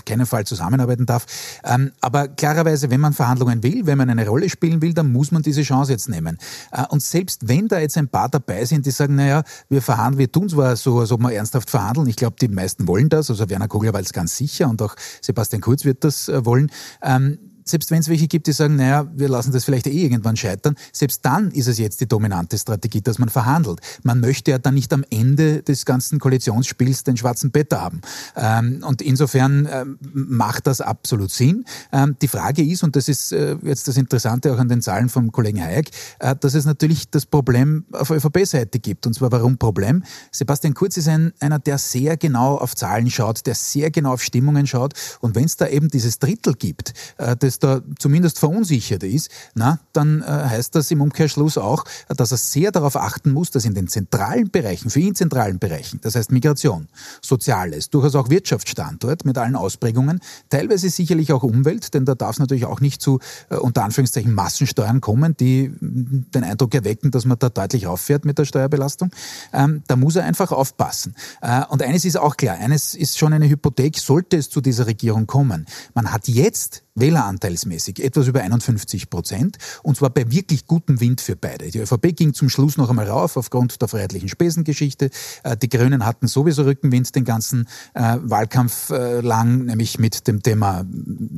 keinen 0.06 0.26
Fall 0.26 0.46
zusammenarbeiten 0.46 1.06
darf. 1.06 1.26
Ähm, 1.64 1.92
aber 2.02 2.28
klarerweise, 2.28 2.90
wenn 2.90 3.00
man 3.00 3.14
Verhandlungen 3.14 3.64
will, 3.64 3.86
wenn 3.86 3.98
man 3.98 4.10
eine 4.10 4.28
Rolle 4.28 4.50
spielen 4.50 4.82
will, 4.82 4.94
dann 4.94 5.12
muss 5.12 5.32
man 5.32 5.42
diese 5.42 5.62
Chance 5.62 5.92
jetzt 5.92 6.10
nehmen. 6.10 6.38
Äh, 6.72 6.86
und 6.90 7.02
selbst 7.02 7.48
wenn 7.48 7.68
da 7.68 7.80
jetzt 7.80 7.98
ein 7.98 8.08
paar 8.08 8.30
dabei 8.30 8.66
sind, 8.66 8.86
die 8.86 8.92
sagen, 8.92 9.16
naja, 9.16 9.44
wir 9.70 9.82
verhandeln, 9.82 10.20
wir 10.20 10.32
tun 10.32 10.50
zwar 10.50 10.76
so, 10.76 11.00
als 11.00 11.12
ob 11.12 11.22
wir 11.22 11.32
ernsthaft 11.32 11.70
verhandeln, 11.70 12.08
ich 12.08 12.16
glaube, 12.16 12.36
die 12.40 12.48
meisten 12.48 12.88
wollen 12.88 13.10
das, 13.10 13.30
also 13.30 13.50
Werner 13.50 13.68
Kogler 13.68 13.94
war 13.94 14.02
es 14.02 14.14
ganz 14.14 14.36
sicher 14.38 14.70
und 14.70 14.82
auch 14.82 14.96
Sebastian 15.22 15.62
Kurz 15.62 15.86
wird 15.86 16.04
das 16.04 16.30
äh, 16.30 16.46
wollen. 16.46 16.72
Ähm, 17.02 17.38
selbst 17.70 17.92
wenn 17.92 18.00
es 18.00 18.10
welche 18.10 18.28
gibt, 18.28 18.48
die 18.48 18.54
sagen, 18.54 18.76
naja, 18.76 19.08
wir 19.14 19.30
lassen 19.30 19.52
das 19.52 19.66
vielleicht 19.66 19.88
eh 19.88 20.04
irgendwann 20.04 20.36
scheitern, 20.36 20.76
selbst 20.92 21.26
dann 21.26 21.52
ist 21.52 21.68
es 21.68 21.78
jetzt 21.78 22.02
die 22.02 22.08
dominante 22.08 22.58
Strategie, 22.58 23.02
dass 23.02 23.20
man 23.20 23.30
verhandelt. 23.30 23.80
Man 24.04 24.20
möchte 24.20 24.52
ja 24.52 24.58
dann 24.58 24.76
nicht 24.76 24.92
am 24.94 25.04
Ende 25.10 25.62
des 25.64 25.86
ganzen 25.86 26.20
Koalitionsspiels 26.20 27.04
den 27.04 27.18
schwarzen 27.18 27.52
Peter 27.52 27.82
haben. 27.82 28.02
Ähm, 28.36 28.84
und 28.86 29.02
insofern 29.02 29.68
ähm, 29.72 30.00
macht 30.02 30.68
das 30.68 30.82
absolut 30.82 31.32
Sinn. 31.32 31.66
Ähm, 31.92 32.16
die 32.22 32.28
Frage 32.28 32.64
ist, 32.64 32.84
und 32.84 32.96
das 32.96 33.08
ist 33.08 33.32
äh, 33.32 33.58
jetzt 33.64 33.88
das 33.88 33.98
Interessante 33.98 34.54
auch 34.54 34.58
an 34.58 34.70
den 34.70 34.82
Zahlen 34.82 35.10
vom 35.10 35.32
Kollegen 35.32 35.62
Hayek, 35.62 35.90
äh, 36.20 36.36
dass 36.36 36.54
es 36.54 36.66
natürlich 36.66 37.10
das 37.10 37.26
Problem 37.26 37.86
auf 37.92 38.10
ÖVP-Seite 38.10 38.80
gibt. 38.80 39.06
Und 39.08 39.14
zwar 39.14 39.32
warum 39.32 39.58
Problem? 39.58 40.04
Sebastian 40.32 40.74
Kurz 40.74 40.98
ist 40.98 41.08
ein, 41.08 41.34
einer, 41.40 41.60
der 41.60 41.78
sehr 41.78 42.18
genau 42.18 42.58
auf 42.58 42.76
Zahlen 42.76 43.10
schaut, 43.10 43.46
der 43.46 43.56
sehr 43.56 43.92
genau 43.92 44.14
auf 44.14 44.24
Stimmungen 44.24 44.68
schaut. 44.68 44.94
Und 45.20 45.36
wenn 45.36 45.46
es 45.46 45.58
da 45.58 45.68
eben 45.68 45.90
dieses 45.90 46.20
Drittel 46.20 46.54
gibt, 46.54 46.94
äh, 47.18 47.36
das 47.36 47.59
da 47.60 47.82
zumindest 47.98 48.40
verunsichert 48.40 49.04
ist, 49.04 49.30
na, 49.56 49.80
dann 49.94 50.22
äh, 50.22 50.26
heißt 50.26 50.76
das 50.76 50.92
im 50.92 51.02
Umkehrschluss 51.02 51.58
auch, 51.58 51.86
dass 52.08 52.32
er 52.32 52.38
sehr 52.38 52.72
darauf 52.72 52.96
achten 52.96 53.32
muss, 53.32 53.52
dass 53.52 53.66
in 53.66 53.74
den 53.74 53.88
zentralen 53.88 54.50
Bereichen, 54.50 54.90
für 54.90 55.00
ihn 55.00 55.16
zentralen 55.16 55.60
Bereichen, 55.60 56.00
das 56.02 56.16
heißt 56.16 56.32
Migration, 56.32 56.88
Soziales, 57.22 57.90
durchaus 57.90 58.16
auch 58.16 58.30
Wirtschaftsstandort 58.30 59.26
mit 59.26 59.38
allen 59.38 59.56
Ausprägungen, 59.56 60.20
teilweise 60.50 60.90
sicherlich 60.90 61.34
auch 61.34 61.44
Umwelt, 61.44 61.94
denn 61.94 62.06
da 62.06 62.16
darf 62.16 62.32
es 62.32 62.40
natürlich 62.40 62.66
auch 62.66 62.82
nicht 62.82 63.02
zu 63.02 63.20
äh, 63.50 63.56
unter 63.56 63.84
Anführungszeichen 63.84 64.34
Massensteuern 64.34 65.02
kommen, 65.02 65.36
die 65.38 65.72
den 65.82 66.44
Eindruck 66.44 66.74
erwecken, 66.74 67.12
dass 67.12 67.26
man 67.26 67.38
da 67.40 67.50
deutlich 67.50 67.88
auffährt 67.88 68.26
mit 68.26 68.38
der 68.38 68.46
Steuerbelastung. 68.46 69.12
Ähm, 69.54 69.84
da 69.88 69.96
muss 69.96 70.16
er 70.16 70.24
einfach 70.24 70.52
aufpassen. 70.52 71.16
Äh, 71.42 71.64
und 71.70 71.82
eines 71.82 72.06
ist 72.06 72.18
auch 72.18 72.38
klar, 72.38 72.58
eines 72.58 72.96
ist 72.96 73.18
schon 73.18 73.34
eine 73.34 73.50
Hypothek, 73.50 73.98
sollte 73.98 74.38
es 74.38 74.50
zu 74.50 74.62
dieser 74.62 74.88
Regierung 74.88 75.28
kommen. 75.28 75.66
Man 75.94 76.12
hat 76.12 76.28
jetzt 76.28 76.84
wähleranteilsmäßig 77.00 78.04
etwas 78.04 78.28
über 78.28 78.42
51 78.42 79.10
Prozent 79.10 79.58
und 79.84 79.98
zwar 79.98 80.10
bei 80.10 80.32
wirklich 80.32 80.66
gutem 80.66 81.00
Wind 81.00 81.22
für 81.22 81.36
beide. 81.36 81.70
Die 81.70 81.80
ÖVP 81.80 82.16
ging 82.16 82.34
zum 82.34 82.50
Schluss 82.50 82.78
noch 82.78 82.90
einmal 82.90 83.08
rauf 83.08 83.38
aufgrund 83.38 83.82
der 83.82 83.88
freiheitlichen 83.88 84.30
Spesengeschichte. 84.30 85.10
Äh, 85.44 85.58
die 85.58 85.70
Grünen 85.70 86.06
hatten 86.06 86.28
sowieso 86.28 86.64
Rückenwind 86.64 87.16
den 87.16 87.26
ganzen 87.26 87.68
äh, 87.94 88.18
Wahlkampf 88.22 88.90
äh, 88.90 89.22
lang, 89.22 89.66
nämlich 89.66 90.00
mit 90.00 90.28
dem 90.28 90.44
Thema, 90.44 90.86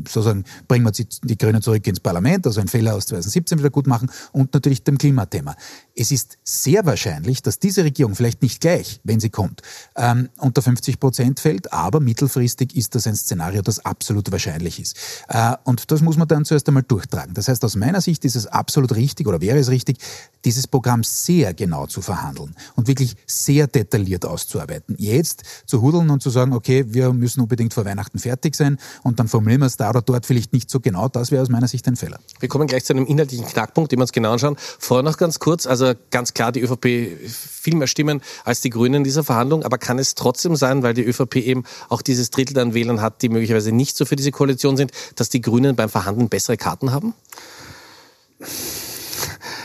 sozusagen, 0.07 0.45
bringen 0.67 0.85
wir 0.85 0.91
die 0.91 1.37
Grünen 1.37 1.61
zurück 1.61 1.85
ins 1.87 1.99
Parlament, 1.99 2.45
also 2.45 2.59
einen 2.59 2.69
Fehler 2.69 2.95
aus 2.95 3.05
2017 3.07 3.59
wieder 3.59 3.69
gut 3.69 3.87
machen 3.87 4.09
und 4.31 4.53
natürlich 4.53 4.83
dem 4.83 4.97
Klimathema. 4.97 5.55
Es 6.01 6.11
ist 6.11 6.39
sehr 6.43 6.85
wahrscheinlich, 6.85 7.43
dass 7.43 7.59
diese 7.59 7.83
Regierung 7.83 8.15
vielleicht 8.15 8.41
nicht 8.41 8.59
gleich, 8.59 8.99
wenn 9.03 9.19
sie 9.19 9.29
kommt, 9.29 9.61
ähm, 9.95 10.29
unter 10.39 10.63
50 10.63 10.99
Prozent 10.99 11.39
fällt, 11.39 11.71
aber 11.71 11.99
mittelfristig 11.99 12.75
ist 12.75 12.95
das 12.95 13.05
ein 13.05 13.15
Szenario, 13.15 13.61
das 13.61 13.85
absolut 13.85 14.31
wahrscheinlich 14.31 14.79
ist. 14.79 14.97
Äh, 15.27 15.53
und 15.63 15.91
das 15.91 16.01
muss 16.01 16.17
man 16.17 16.27
dann 16.27 16.43
zuerst 16.43 16.67
einmal 16.67 16.83
durchtragen. 16.83 17.35
Das 17.35 17.47
heißt, 17.47 17.63
aus 17.63 17.75
meiner 17.75 18.01
Sicht 18.01 18.25
ist 18.25 18.35
es 18.35 18.47
absolut 18.47 18.95
richtig 18.95 19.27
oder 19.27 19.41
wäre 19.41 19.59
es 19.59 19.69
richtig, 19.69 19.99
dieses 20.43 20.67
Programm 20.67 21.03
sehr 21.03 21.53
genau 21.53 21.85
zu 21.85 22.01
verhandeln 22.01 22.55
und 22.75 22.87
wirklich 22.87 23.15
sehr 23.27 23.67
detailliert 23.67 24.25
auszuarbeiten. 24.25 24.95
Jetzt 24.97 25.43
zu 25.67 25.81
hudeln 25.81 26.09
und 26.09 26.23
zu 26.23 26.31
sagen, 26.31 26.53
okay, 26.53 26.85
wir 26.87 27.13
müssen 27.13 27.41
unbedingt 27.41 27.75
vor 27.75 27.85
Weihnachten 27.85 28.17
fertig 28.17 28.55
sein 28.55 28.79
und 29.03 29.19
dann 29.19 29.27
formulieren 29.27 29.61
wir 29.61 29.67
es 29.67 29.77
da 29.77 29.91
oder 29.91 30.01
dort 30.01 30.25
vielleicht 30.25 30.51
nicht 30.51 30.71
so 30.71 30.79
genau, 30.79 31.09
das 31.09 31.29
wäre 31.29 31.43
aus 31.43 31.49
meiner 31.49 31.67
Sicht 31.67 31.87
ein 31.87 31.95
Fehler. 31.95 32.19
Wir 32.39 32.49
kommen 32.49 32.65
gleich 32.65 32.85
zu 32.85 32.93
einem 32.93 33.05
inhaltlichen 33.05 33.45
Knackpunkt, 33.45 33.91
den 33.91 33.99
wir 33.99 34.03
uns 34.03 34.11
genau 34.11 34.31
anschauen. 34.31 34.55
Vorher 34.79 35.03
noch 35.03 35.17
ganz 35.17 35.37
kurz, 35.37 35.67
also 35.67 35.90
ganz 36.11 36.33
klar, 36.33 36.51
die 36.51 36.61
ÖVP 36.61 36.85
viel 37.27 37.75
mehr 37.75 37.87
Stimmen 37.87 38.21
als 38.43 38.61
die 38.61 38.69
Grünen 38.69 38.95
in 38.95 39.03
dieser 39.03 39.23
Verhandlung, 39.23 39.63
aber 39.63 39.77
kann 39.77 39.99
es 39.99 40.15
trotzdem 40.15 40.55
sein, 40.55 40.83
weil 40.83 40.93
die 40.93 41.03
ÖVP 41.03 41.37
eben 41.37 41.63
auch 41.89 42.01
dieses 42.01 42.31
Drittel 42.31 42.57
an 42.59 42.73
Wählern 42.73 43.01
hat, 43.01 43.21
die 43.21 43.29
möglicherweise 43.29 43.71
nicht 43.71 43.97
so 43.97 44.05
für 44.05 44.15
diese 44.15 44.31
Koalition 44.31 44.77
sind, 44.77 44.91
dass 45.15 45.29
die 45.29 45.41
Grünen 45.41 45.75
beim 45.75 45.89
Verhandeln 45.89 46.29
bessere 46.29 46.57
Karten 46.57 46.91
haben? 46.91 47.13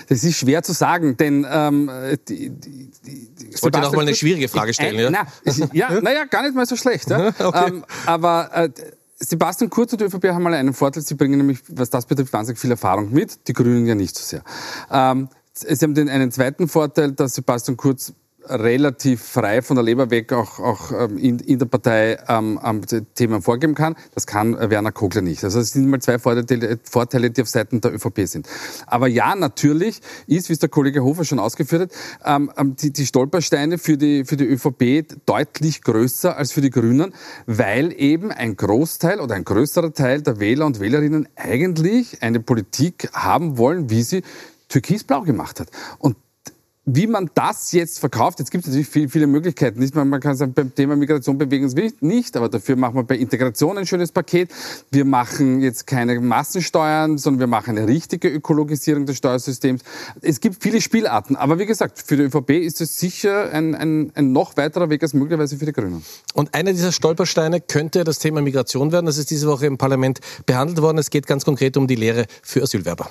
Das 0.08 0.22
ist 0.22 0.36
schwer 0.36 0.62
zu 0.62 0.72
sagen, 0.72 1.16
denn 1.16 1.46
ähm, 1.50 1.90
die, 2.28 2.50
die, 2.50 2.90
die, 3.04 3.28
ich 3.50 3.62
wollte 3.62 3.80
noch 3.80 3.92
mal 3.92 4.02
eine 4.02 4.14
schwierige 4.14 4.48
Frage 4.48 4.72
stellen. 4.72 4.98
Äh, 4.98 5.02
ja, 5.12 5.26
na, 5.44 5.68
ja, 5.72 6.00
naja, 6.00 6.24
gar 6.24 6.42
nicht 6.42 6.54
mal 6.54 6.66
so 6.66 6.76
schlecht. 6.76 7.10
Ja? 7.10 7.32
Okay. 7.38 7.68
Ähm, 7.68 7.84
aber 8.06 8.50
äh, 8.52 8.70
Sebastian 9.18 9.70
Kurz 9.70 9.92
und 9.92 10.00
die 10.00 10.04
ÖVP 10.04 10.26
haben 10.26 10.42
mal 10.42 10.54
einen 10.54 10.74
Vorteil, 10.74 11.02
sie 11.02 11.14
bringen 11.14 11.38
nämlich, 11.38 11.58
was 11.68 11.90
das 11.90 12.06
betrifft, 12.06 12.32
wahnsinnig 12.32 12.60
viel 12.60 12.70
Erfahrung 12.70 13.12
mit, 13.12 13.48
die 13.48 13.52
Grünen 13.52 13.86
ja 13.86 13.94
nicht 13.94 14.16
so 14.16 14.24
sehr. 14.24 14.42
Ähm, 14.90 15.28
sie 15.58 15.84
haben 15.84 15.94
den 15.94 16.08
einen 16.08 16.30
zweiten 16.30 16.68
Vorteil, 16.68 17.12
dass 17.12 17.34
Sebastian 17.34 17.76
Kurz 17.76 18.12
relativ 18.48 19.22
frei 19.22 19.62
von 19.62 19.76
der 19.76 19.84
Leber 19.84 20.10
weg 20.10 20.32
auch, 20.32 20.58
auch 20.58 20.92
ähm, 20.92 21.18
in, 21.18 21.38
in 21.40 21.58
der 21.58 21.66
Partei 21.66 22.18
ähm, 22.28 22.60
Themen 23.14 23.42
vorgeben 23.42 23.74
kann. 23.74 23.96
Das 24.14 24.26
kann 24.26 24.56
Werner 24.70 24.92
Kogler 24.92 25.22
nicht. 25.22 25.42
Also 25.44 25.60
es 25.60 25.72
sind 25.72 25.88
mal 25.88 26.00
zwei 26.00 26.18
Vorteile, 26.18 26.78
Vorteile, 26.84 27.30
die 27.30 27.42
auf 27.42 27.48
Seiten 27.48 27.80
der 27.80 27.94
ÖVP 27.94 28.26
sind. 28.26 28.48
Aber 28.86 29.08
ja, 29.08 29.34
natürlich 29.34 30.00
ist, 30.26 30.48
wie 30.48 30.52
es 30.52 30.58
der 30.58 30.68
Kollege 30.68 31.02
Hofer 31.02 31.24
schon 31.24 31.38
ausgeführt 31.38 31.82
hat, 31.82 32.36
ähm, 32.36 32.50
ähm 32.56 32.76
die, 32.76 32.92
die 32.92 33.06
Stolpersteine 33.06 33.78
für 33.78 33.96
die, 33.96 34.24
für 34.24 34.36
die 34.36 34.44
ÖVP 34.44 35.06
deutlich 35.26 35.82
größer 35.82 36.36
als 36.36 36.52
für 36.52 36.60
die 36.60 36.70
Grünen, 36.70 37.14
weil 37.46 37.92
eben 37.98 38.30
ein 38.30 38.56
Großteil 38.56 39.20
oder 39.20 39.34
ein 39.34 39.44
größerer 39.44 39.92
Teil 39.92 40.22
der 40.22 40.40
Wähler 40.40 40.66
und 40.66 40.80
Wählerinnen 40.80 41.28
eigentlich 41.36 42.22
eine 42.22 42.40
Politik 42.40 43.10
haben 43.12 43.58
wollen, 43.58 43.90
wie 43.90 44.02
sie 44.02 44.22
türkisblau 44.68 45.22
gemacht 45.22 45.60
hat. 45.60 45.68
Und 45.98 46.16
wie 46.88 47.08
man 47.08 47.28
das 47.34 47.72
jetzt 47.72 47.98
verkauft, 47.98 48.38
jetzt 48.38 48.52
gibt 48.52 48.62
es 48.62 48.68
natürlich 48.68 48.88
viele, 48.88 49.08
viele 49.08 49.26
Möglichkeiten. 49.26 49.80
Nicht? 49.80 49.96
Man 49.96 50.20
kann 50.20 50.36
sagen, 50.36 50.54
beim 50.54 50.72
Thema 50.72 50.94
Migration 50.94 51.36
bewegen 51.36 51.68
wir 51.76 51.82
uns 51.82 51.94
nicht, 52.00 52.36
aber 52.36 52.48
dafür 52.48 52.76
machen 52.76 52.94
wir 52.94 53.02
bei 53.02 53.16
Integration 53.16 53.76
ein 53.76 53.86
schönes 53.86 54.12
Paket. 54.12 54.52
Wir 54.92 55.04
machen 55.04 55.60
jetzt 55.60 55.88
keine 55.88 56.20
Massensteuern, 56.20 57.18
sondern 57.18 57.40
wir 57.40 57.46
machen 57.48 57.76
eine 57.76 57.88
richtige 57.88 58.28
Ökologisierung 58.28 59.04
des 59.04 59.16
Steuersystems. 59.16 59.82
Es 60.22 60.40
gibt 60.40 60.62
viele 60.62 60.80
Spielarten, 60.80 61.34
aber 61.34 61.58
wie 61.58 61.66
gesagt, 61.66 62.00
für 62.06 62.16
die 62.16 62.22
ÖVP 62.22 62.50
ist 62.50 62.80
es 62.80 63.00
sicher 63.00 63.50
ein, 63.52 63.74
ein, 63.74 64.12
ein 64.14 64.30
noch 64.30 64.56
weiterer 64.56 64.88
Weg 64.88 65.02
als 65.02 65.12
möglicherweise 65.12 65.58
für 65.58 65.66
die 65.66 65.72
Grünen. 65.72 66.04
Und 66.34 66.54
einer 66.54 66.70
dieser 66.70 66.92
Stolpersteine 66.92 67.60
könnte 67.60 68.04
das 68.04 68.20
Thema 68.20 68.42
Migration 68.42 68.92
werden. 68.92 69.06
Das 69.06 69.18
ist 69.18 69.32
diese 69.32 69.48
Woche 69.48 69.66
im 69.66 69.76
Parlament 69.76 70.20
behandelt 70.46 70.80
worden. 70.80 70.98
Es 70.98 71.10
geht 71.10 71.26
ganz 71.26 71.44
konkret 71.44 71.76
um 71.76 71.88
die 71.88 71.96
Lehre 71.96 72.26
für 72.42 72.62
Asylwerber. 72.62 73.10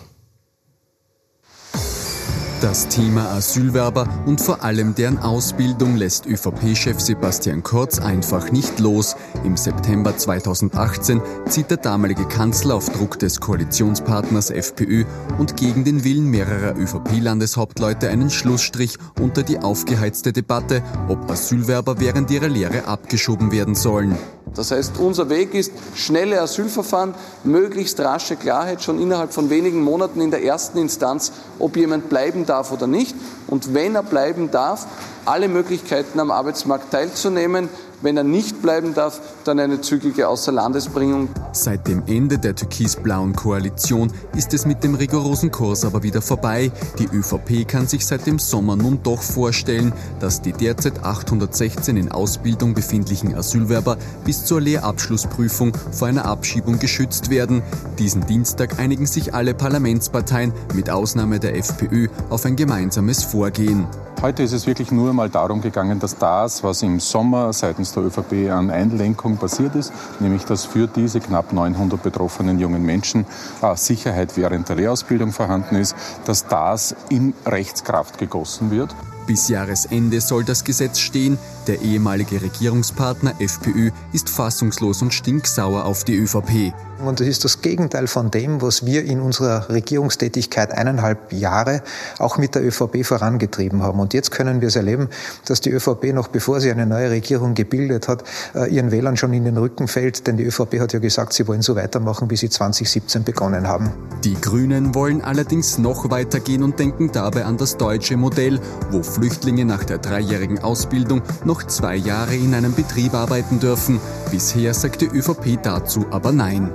Das 2.61 2.87
Thema 2.87 3.29
Asylwerber 3.31 4.07
und 4.25 4.39
vor 4.39 4.63
allem 4.63 4.95
deren 4.95 5.17
Ausbildung 5.17 5.97
lässt 5.97 6.25
ÖVP-Chef 6.25 7.01
Sebastian 7.01 7.63
Kurz 7.63 7.99
einfach 7.99 8.49
nicht 8.49 8.79
los. 8.79 9.17
Im 9.43 9.57
September 9.57 10.15
2018 10.15 11.21
zieht 11.49 11.69
der 11.69 11.77
damalige 11.77 12.25
Kanzler 12.25 12.75
auf 12.75 12.89
Druck 12.89 13.19
des 13.19 13.41
Koalitionspartners 13.41 14.51
FPÖ 14.51 15.03
und 15.37 15.57
gegen 15.57 15.83
den 15.83 16.05
Willen 16.05 16.29
mehrerer 16.29 16.77
ÖVP-Landeshauptleute 16.77 18.09
einen 18.09 18.29
Schlussstrich 18.29 18.97
unter 19.19 19.43
die 19.43 19.59
aufgeheizte 19.59 20.31
Debatte, 20.31 20.81
ob 21.09 21.29
Asylwerber 21.29 21.99
während 21.99 22.31
ihrer 22.31 22.49
Lehre 22.49 22.85
abgeschoben 22.85 23.51
werden 23.51 23.75
sollen. 23.75 24.15
Das 24.53 24.71
heißt, 24.71 24.99
unser 24.99 25.29
Weg 25.29 25.53
ist 25.53 25.71
schnelle 25.95 26.39
Asylverfahren, 26.39 27.15
möglichst 27.43 27.99
rasche 27.99 28.35
Klarheit 28.35 28.83
schon 28.83 29.01
innerhalb 29.01 29.33
von 29.33 29.49
wenigen 29.49 29.81
Monaten 29.81 30.21
in 30.21 30.31
der 30.31 30.43
ersten 30.43 30.77
Instanz, 30.77 31.31
ob 31.59 31.75
jemand 31.75 32.09
bleiben 32.09 32.45
darf 32.45 32.71
oder 32.71 32.87
nicht. 32.87 33.15
Und 33.47 33.73
wenn 33.73 33.95
er 33.95 34.03
bleiben 34.03 34.51
darf, 34.51 34.87
alle 35.25 35.47
Möglichkeiten 35.47 36.19
am 36.19 36.31
Arbeitsmarkt 36.31 36.91
teilzunehmen, 36.91 37.69
wenn 38.01 38.17
er 38.17 38.23
nicht 38.23 38.61
bleiben 38.61 38.93
darf, 38.93 39.19
dann 39.45 39.59
eine 39.59 39.81
zügige 39.81 40.27
Außerlandesbringung. 40.27 41.29
Seit 41.53 41.87
dem 41.87 42.03
Ende 42.05 42.37
der 42.37 42.55
türkis-blauen 42.55 43.33
Koalition 43.33 44.11
ist 44.35 44.53
es 44.53 44.65
mit 44.65 44.83
dem 44.83 44.95
rigorosen 44.95 45.49
Kurs 45.49 45.85
aber 45.85 46.03
wieder 46.03 46.21
vorbei. 46.21 46.71
Die 46.99 47.05
ÖVP 47.05 47.67
kann 47.67 47.87
sich 47.87 48.05
seit 48.05 48.27
dem 48.27 48.37
Sommer 48.37 48.75
nun 48.75 49.01
doch 49.01 49.21
vorstellen, 49.21 49.93
dass 50.19 50.41
die 50.41 50.51
derzeit 50.51 51.03
816 51.03 51.97
in 51.97 52.11
Ausbildung 52.11 52.73
befindlichen 52.73 53.33
Asylwerber 53.33 53.97
bis 54.23 54.45
zur 54.45 54.61
Lehrabschlussprüfung 54.61 55.75
vor 55.91 56.07
einer 56.07 56.25
Abschiebung 56.25 56.79
geschützt 56.79 57.29
werden. 57.29 57.63
Diesen 57.97 58.25
Dienstag 58.27 58.77
einigen 58.77 59.07
sich 59.07 59.33
alle 59.33 59.53
Parlamentsparteien 59.53 60.53
mit 60.73 60.89
Ausnahme 60.89 61.39
der 61.39 61.55
FPÖ 61.55 62.09
auf 62.29 62.45
ein 62.45 62.55
gemeinsames 62.55 63.23
Vorgehen. 63.23 63.87
Heute 64.21 64.43
ist 64.43 64.53
es 64.53 64.65
wirklich 64.65 64.91
nur 64.91 65.09
einmal 65.09 65.29
darum 65.29 65.61
gegangen, 65.61 65.99
dass 65.99 66.17
das, 66.17 66.63
was 66.63 66.81
im 66.81 66.99
Sommer 66.99 67.53
seitens 67.53 67.93
der 67.93 68.03
ÖVP 68.03 68.49
an 68.49 68.71
Einlenkung 68.71 69.37
passiert 69.37 69.75
ist, 69.75 69.93
nämlich 70.19 70.45
dass 70.45 70.65
für 70.65 70.87
diese 70.87 71.19
knapp 71.19 71.53
900 71.53 72.01
betroffenen 72.01 72.59
jungen 72.59 72.83
Menschen 72.83 73.25
äh, 73.61 73.75
Sicherheit 73.75 74.35
während 74.35 74.69
der 74.69 74.77
Lehrausbildung 74.77 75.31
vorhanden 75.31 75.75
ist, 75.75 75.95
dass 76.25 76.47
das 76.47 76.95
in 77.09 77.33
Rechtskraft 77.45 78.17
gegossen 78.17 78.71
wird. 78.71 78.95
Bis 79.27 79.49
Jahresende 79.49 80.21
soll 80.21 80.43
das 80.43 80.63
Gesetz 80.63 80.99
stehen. 80.99 81.39
Der 81.65 81.81
ehemalige 81.81 82.41
Regierungspartner 82.41 83.33
FPÖ 83.39 83.89
ist 84.13 84.29
fassungslos 84.29 85.01
und 85.01 85.13
stinksauer 85.13 85.85
auf 85.85 86.03
die 86.03 86.15
ÖVP. 86.15 86.73
Und 87.03 87.19
das 87.19 87.27
ist 87.27 87.43
das 87.43 87.61
Gegenteil 87.61 88.07
von 88.07 88.31
dem, 88.31 88.61
was 88.61 88.85
wir 88.85 89.03
in 89.03 89.19
unserer 89.19 89.69
Regierungstätigkeit 89.69 90.71
eineinhalb 90.71 91.33
Jahre 91.33 91.81
auch 92.19 92.37
mit 92.37 92.55
der 92.55 92.65
ÖVP 92.65 93.03
vorangetrieben 93.05 93.83
haben. 93.83 93.99
Und 93.99 94.13
jetzt 94.13 94.31
können 94.31 94.61
wir 94.61 94.69
es 94.69 94.75
erleben, 94.75 95.09
dass 95.45 95.59
die 95.59 95.71
ÖVP 95.71 96.13
noch 96.13 96.29
bevor 96.29 96.61
sie 96.61 96.71
eine 96.71 96.85
neue 96.85 97.09
Regierung 97.09 97.53
gebildet 97.53 98.07
hat, 98.07 98.23
äh, 98.53 98.73
ihren 98.73 98.91
Wählern 98.91 99.17
schon 99.17 99.33
in 99.33 99.43
den 99.43 99.57
Rücken 99.57 99.87
fällt. 99.87 100.25
Denn 100.25 100.37
die 100.37 100.45
ÖVP 100.45 100.79
hat 100.79 100.93
ja 100.93 100.99
gesagt, 100.99 101.33
sie 101.33 101.47
wollen 101.47 101.61
so 101.61 101.75
weitermachen, 101.75 102.29
wie 102.29 102.37
sie 102.37 102.49
2017 102.49 103.23
begonnen 103.23 103.67
haben. 103.67 103.91
Die 104.23 104.35
Grünen 104.39 104.95
wollen 104.95 105.21
allerdings 105.21 105.77
noch 105.77 106.09
weitergehen 106.09 106.63
und 106.63 106.79
denken 106.79 107.11
dabei 107.11 107.45
an 107.45 107.57
das 107.57 107.75
deutsche 107.77 108.15
Modell, 108.15 108.59
wo 108.91 109.03
Flüchtlinge 109.15 109.63
nach 109.63 109.85
der 109.85 109.99
dreijährigen 109.99 110.59
Ausbildung 110.59 111.21
noch 111.45 111.63
zwei 111.63 111.95
Jahre 111.95 112.35
in 112.35 112.53
einem 112.53 112.73
Betrieb 112.73 113.13
arbeiten 113.13 113.61
dürfen. 113.61 114.01
Bisher 114.29 114.73
sagt 114.73 114.99
die 114.99 115.05
ÖVP 115.05 115.57
dazu 115.63 116.05
aber 116.11 116.33
Nein. 116.33 116.69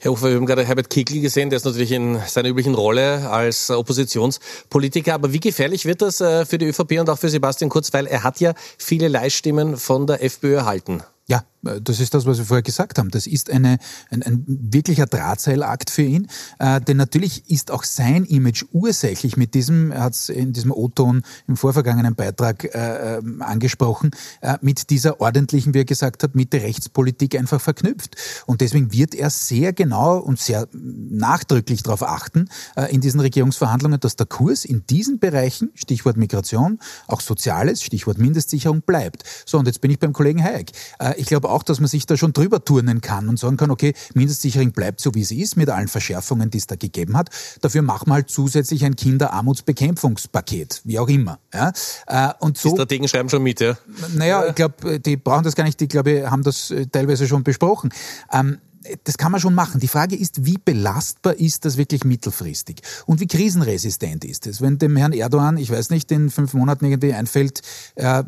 Herr 0.00 0.10
Hofer, 0.10 0.30
wir 0.30 0.36
haben 0.36 0.46
gerade 0.46 0.64
Herbert 0.66 0.90
Kickl 0.90 1.20
gesehen, 1.20 1.48
der 1.48 1.58
ist 1.58 1.64
natürlich 1.64 1.92
in 1.92 2.18
seiner 2.26 2.48
üblichen 2.48 2.74
Rolle 2.74 3.30
als 3.30 3.70
Oppositionspolitiker. 3.70 5.14
Aber 5.14 5.32
wie 5.32 5.40
gefährlich 5.40 5.86
wird 5.86 6.02
das 6.02 6.20
äh, 6.20 6.44
für 6.44 6.58
die 6.58 6.66
ÖVP 6.66 6.98
und 7.00 7.08
auch 7.08 7.18
für 7.18 7.28
Sebastian 7.28 7.70
Kurz, 7.70 7.92
weil 7.94 8.06
er 8.06 8.24
hat 8.24 8.40
ja 8.40 8.52
viele 8.76 9.08
Leihstimmen 9.08 9.76
von 9.76 10.06
der 10.06 10.22
FPÖ 10.22 10.56
erhalten? 10.56 11.02
Ja, 11.26 11.44
das 11.82 12.00
ist 12.00 12.14
das, 12.14 12.26
was 12.26 12.38
wir 12.38 12.44
vorher 12.44 12.62
gesagt 12.62 12.98
haben. 12.98 13.10
Das 13.10 13.26
ist 13.26 13.50
eine, 13.50 13.78
ein, 14.10 14.22
ein 14.22 14.44
wirklicher 14.46 15.06
Drahtseilakt 15.06 15.90
für 15.90 16.02
ihn. 16.02 16.28
Äh, 16.58 16.80
denn 16.80 16.96
natürlich 16.96 17.50
ist 17.50 17.70
auch 17.70 17.84
sein 17.84 18.24
Image 18.24 18.64
ursächlich 18.72 19.36
mit 19.36 19.54
diesem, 19.54 19.90
er 19.90 20.02
hat 20.02 20.14
es 20.14 20.28
in 20.28 20.52
diesem 20.52 20.70
O-Ton 20.70 21.22
im 21.46 21.56
vorvergangenen 21.56 22.14
Beitrag 22.14 22.64
äh, 22.64 23.18
ähm, 23.18 23.42
angesprochen, 23.42 24.10
äh, 24.40 24.58
mit 24.60 24.90
dieser 24.90 25.20
ordentlichen, 25.20 25.74
wie 25.74 25.80
er 25.80 25.84
gesagt 25.84 26.22
hat, 26.22 26.34
Mitte-Rechtspolitik 26.34 27.36
einfach 27.36 27.60
verknüpft. 27.60 28.16
Und 28.46 28.60
deswegen 28.60 28.92
wird 28.92 29.14
er 29.14 29.30
sehr 29.30 29.72
genau 29.72 30.18
und 30.18 30.38
sehr 30.38 30.68
nachdrücklich 30.72 31.82
darauf 31.82 32.02
achten, 32.02 32.48
äh, 32.76 32.92
in 32.94 33.00
diesen 33.00 33.20
Regierungsverhandlungen, 33.20 34.00
dass 34.00 34.16
der 34.16 34.26
Kurs 34.26 34.64
in 34.64 34.86
diesen 34.86 35.18
Bereichen, 35.18 35.70
Stichwort 35.74 36.16
Migration, 36.16 36.78
auch 37.06 37.20
Soziales, 37.20 37.82
Stichwort 37.82 38.18
Mindestsicherung, 38.18 38.82
bleibt. 38.82 39.24
So, 39.46 39.58
und 39.58 39.66
jetzt 39.66 39.80
bin 39.80 39.90
ich 39.90 39.98
beim 39.98 40.12
Kollegen 40.12 40.42
Hayek. 40.42 40.72
Äh, 40.98 41.14
ich 41.16 41.26
glaube 41.26 41.48
auch, 41.54 41.62
dass 41.62 41.80
man 41.80 41.88
sich 41.88 42.06
da 42.06 42.16
schon 42.16 42.32
drüber 42.32 42.64
turnen 42.64 43.00
kann 43.00 43.28
und 43.28 43.38
sagen 43.38 43.56
kann, 43.56 43.70
okay, 43.70 43.94
Mindestsicherung 44.14 44.72
bleibt 44.72 45.00
so, 45.00 45.14
wie 45.14 45.24
sie 45.24 45.40
ist, 45.40 45.56
mit 45.56 45.70
allen 45.70 45.88
Verschärfungen, 45.88 46.50
die 46.50 46.58
es 46.58 46.66
da 46.66 46.76
gegeben 46.76 47.16
hat. 47.16 47.30
Dafür 47.60 47.82
machen 47.82 48.08
wir 48.08 48.14
halt 48.14 48.30
zusätzlich 48.30 48.84
ein 48.84 48.96
Kinderarmutsbekämpfungspaket, 48.96 50.82
wie 50.84 50.98
auch 50.98 51.08
immer. 51.08 51.38
Ja? 51.52 51.72
Äh, 52.06 52.32
und 52.40 52.58
so, 52.58 52.70
die 52.70 52.76
Strategen 52.76 53.08
schreiben 53.08 53.28
schon 53.28 53.42
mit, 53.42 53.60
ja? 53.60 53.76
Naja, 54.14 54.48
ich 54.48 54.54
glaube, 54.54 55.00
die 55.00 55.16
brauchen 55.16 55.44
das 55.44 55.54
gar 55.54 55.64
nicht, 55.64 55.80
die 55.80 55.88
glaube, 55.88 56.30
haben 56.30 56.42
das 56.42 56.70
äh, 56.70 56.86
teilweise 56.86 57.26
schon 57.26 57.42
besprochen. 57.42 57.90
Ähm, 58.32 58.58
das 59.04 59.16
kann 59.18 59.32
man 59.32 59.40
schon 59.40 59.54
machen. 59.54 59.80
Die 59.80 59.88
Frage 59.88 60.16
ist, 60.16 60.44
wie 60.44 60.58
belastbar 60.62 61.34
ist 61.34 61.64
das 61.64 61.76
wirklich 61.76 62.04
mittelfristig? 62.04 62.80
Und 63.06 63.20
wie 63.20 63.26
krisenresistent 63.26 64.24
ist 64.24 64.46
es? 64.46 64.60
Wenn 64.60 64.78
dem 64.78 64.96
Herrn 64.96 65.12
Erdogan, 65.12 65.56
ich 65.56 65.70
weiß 65.70 65.90
nicht, 65.90 66.10
in 66.12 66.30
fünf 66.30 66.54
Monaten 66.54 66.84
irgendwie 66.84 67.12
einfällt, 67.12 67.62
er 67.94 68.26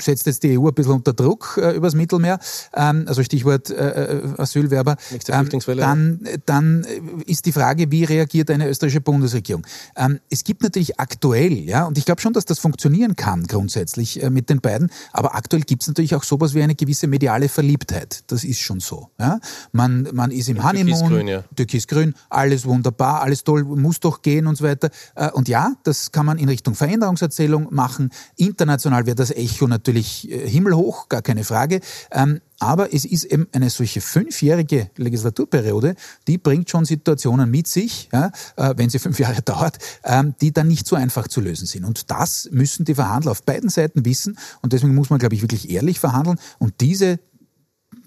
setzt 0.00 0.26
jetzt 0.26 0.42
die 0.42 0.58
EU 0.58 0.68
ein 0.68 0.74
bisschen 0.74 0.92
unter 0.92 1.12
Druck 1.12 1.58
äh, 1.60 1.76
übers 1.76 1.94
Mittelmeer, 1.94 2.38
ähm, 2.74 3.04
also 3.06 3.22
Stichwort 3.22 3.70
äh, 3.70 3.74
äh 3.74 4.34
Asylwerber, 4.38 4.96
ähm, 5.28 5.48
dann, 5.76 6.20
dann 6.46 6.86
ist 7.26 7.46
die 7.46 7.52
Frage, 7.52 7.90
wie 7.90 8.04
reagiert 8.04 8.50
eine 8.50 8.68
österreichische 8.68 9.00
Bundesregierung? 9.00 9.66
Ähm, 9.96 10.20
es 10.30 10.44
gibt 10.44 10.62
natürlich 10.62 10.98
aktuell, 11.00 11.52
ja, 11.52 11.84
und 11.84 11.98
ich 11.98 12.04
glaube 12.04 12.20
schon, 12.20 12.32
dass 12.32 12.44
das 12.44 12.58
funktionieren 12.58 13.16
kann 13.16 13.46
grundsätzlich 13.46 14.22
äh, 14.22 14.30
mit 14.30 14.48
den 14.50 14.60
beiden, 14.60 14.90
aber 15.12 15.34
aktuell 15.34 15.62
gibt 15.62 15.82
es 15.82 15.88
natürlich 15.88 16.14
auch 16.14 16.24
sowas 16.24 16.54
wie 16.54 16.62
eine 16.62 16.74
gewisse 16.74 17.06
mediale 17.06 17.48
Verliebtheit. 17.48 18.24
Das 18.28 18.44
ist 18.44 18.60
schon 18.60 18.80
so. 18.80 19.10
Ja? 19.18 19.40
Man, 19.72 20.08
man 20.12 20.30
ist 20.30 20.50
im 20.50 20.62
Honeymoon, 20.62 20.98
Türkisgrün, 20.98 21.28
ja. 21.28 21.44
Türkisgrün, 21.56 22.14
alles 22.28 22.66
wunderbar, 22.66 23.22
alles 23.22 23.42
toll, 23.42 23.64
muss 23.64 24.00
doch 24.00 24.20
gehen 24.20 24.46
und 24.46 24.56
so 24.56 24.64
weiter. 24.64 24.90
Äh, 25.14 25.30
und 25.30 25.48
ja, 25.48 25.72
das 25.82 26.12
kann 26.12 26.26
man 26.26 26.38
in 26.38 26.48
Richtung 26.48 26.74
Veränderungserzählung 26.74 27.68
machen. 27.70 28.10
International 28.36 29.06
wäre 29.06 29.16
das 29.16 29.30
Echo 29.30 29.66
natürlich 29.66 30.30
äh, 30.30 30.46
himmelhoch, 30.46 31.08
gar 31.08 31.22
keine 31.22 31.42
Frage. 31.44 31.80
Ähm, 32.10 32.40
aber 32.62 32.94
es 32.94 33.04
ist 33.04 33.24
eben 33.24 33.48
eine 33.52 33.70
solche 33.70 34.00
fünfjährige 34.00 34.90
Legislaturperiode, 34.96 35.96
die 36.28 36.38
bringt 36.38 36.70
schon 36.70 36.84
Situationen 36.84 37.50
mit 37.50 37.66
sich, 37.66 38.08
ja, 38.12 38.30
äh, 38.56 38.74
wenn 38.76 38.88
sie 38.88 39.00
fünf 39.00 39.18
Jahre 39.18 39.42
dauert, 39.44 39.78
ähm, 40.04 40.34
die 40.40 40.52
dann 40.52 40.68
nicht 40.68 40.86
so 40.86 40.94
einfach 40.94 41.26
zu 41.26 41.40
lösen 41.40 41.66
sind. 41.66 41.84
Und 41.84 42.10
das 42.10 42.48
müssen 42.52 42.84
die 42.84 42.94
Verhandler 42.94 43.32
auf 43.32 43.42
beiden 43.42 43.68
Seiten 43.68 44.04
wissen. 44.04 44.38
Und 44.60 44.74
deswegen 44.74 44.94
muss 44.94 45.10
man, 45.10 45.18
glaube 45.18 45.34
ich, 45.34 45.42
wirklich 45.42 45.70
ehrlich 45.70 45.98
verhandeln 45.98 46.38
und 46.58 46.80
diese 46.80 47.18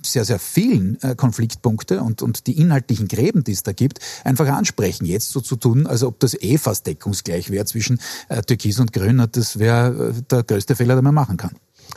sehr, 0.05 0.25
sehr 0.25 0.39
vielen 0.39 1.01
äh, 1.01 1.15
Konfliktpunkte 1.15 2.01
und, 2.01 2.21
und 2.21 2.47
die 2.47 2.59
inhaltlichen 2.59 3.07
Gräben, 3.07 3.43
die 3.43 3.51
es 3.51 3.63
da 3.63 3.73
gibt, 3.73 3.99
einfach 4.23 4.47
ansprechen. 4.47 5.05
Jetzt 5.05 5.29
so 5.29 5.41
zu 5.41 5.55
tun, 5.55 5.87
als 5.87 6.03
ob 6.03 6.19
das 6.19 6.39
eh 6.41 6.57
fast 6.57 6.87
deckungsgleich 6.87 7.49
wäre 7.51 7.65
zwischen 7.65 7.99
äh, 8.29 8.41
Türkis 8.41 8.79
und 8.79 8.93
Grün, 8.93 9.25
das 9.31 9.59
wäre 9.59 10.13
äh, 10.17 10.21
der 10.29 10.43
größte 10.43 10.75
Fehler, 10.75 10.95
den 10.95 11.03
man 11.03 11.13
machen 11.13 11.37
kann. 11.37 11.51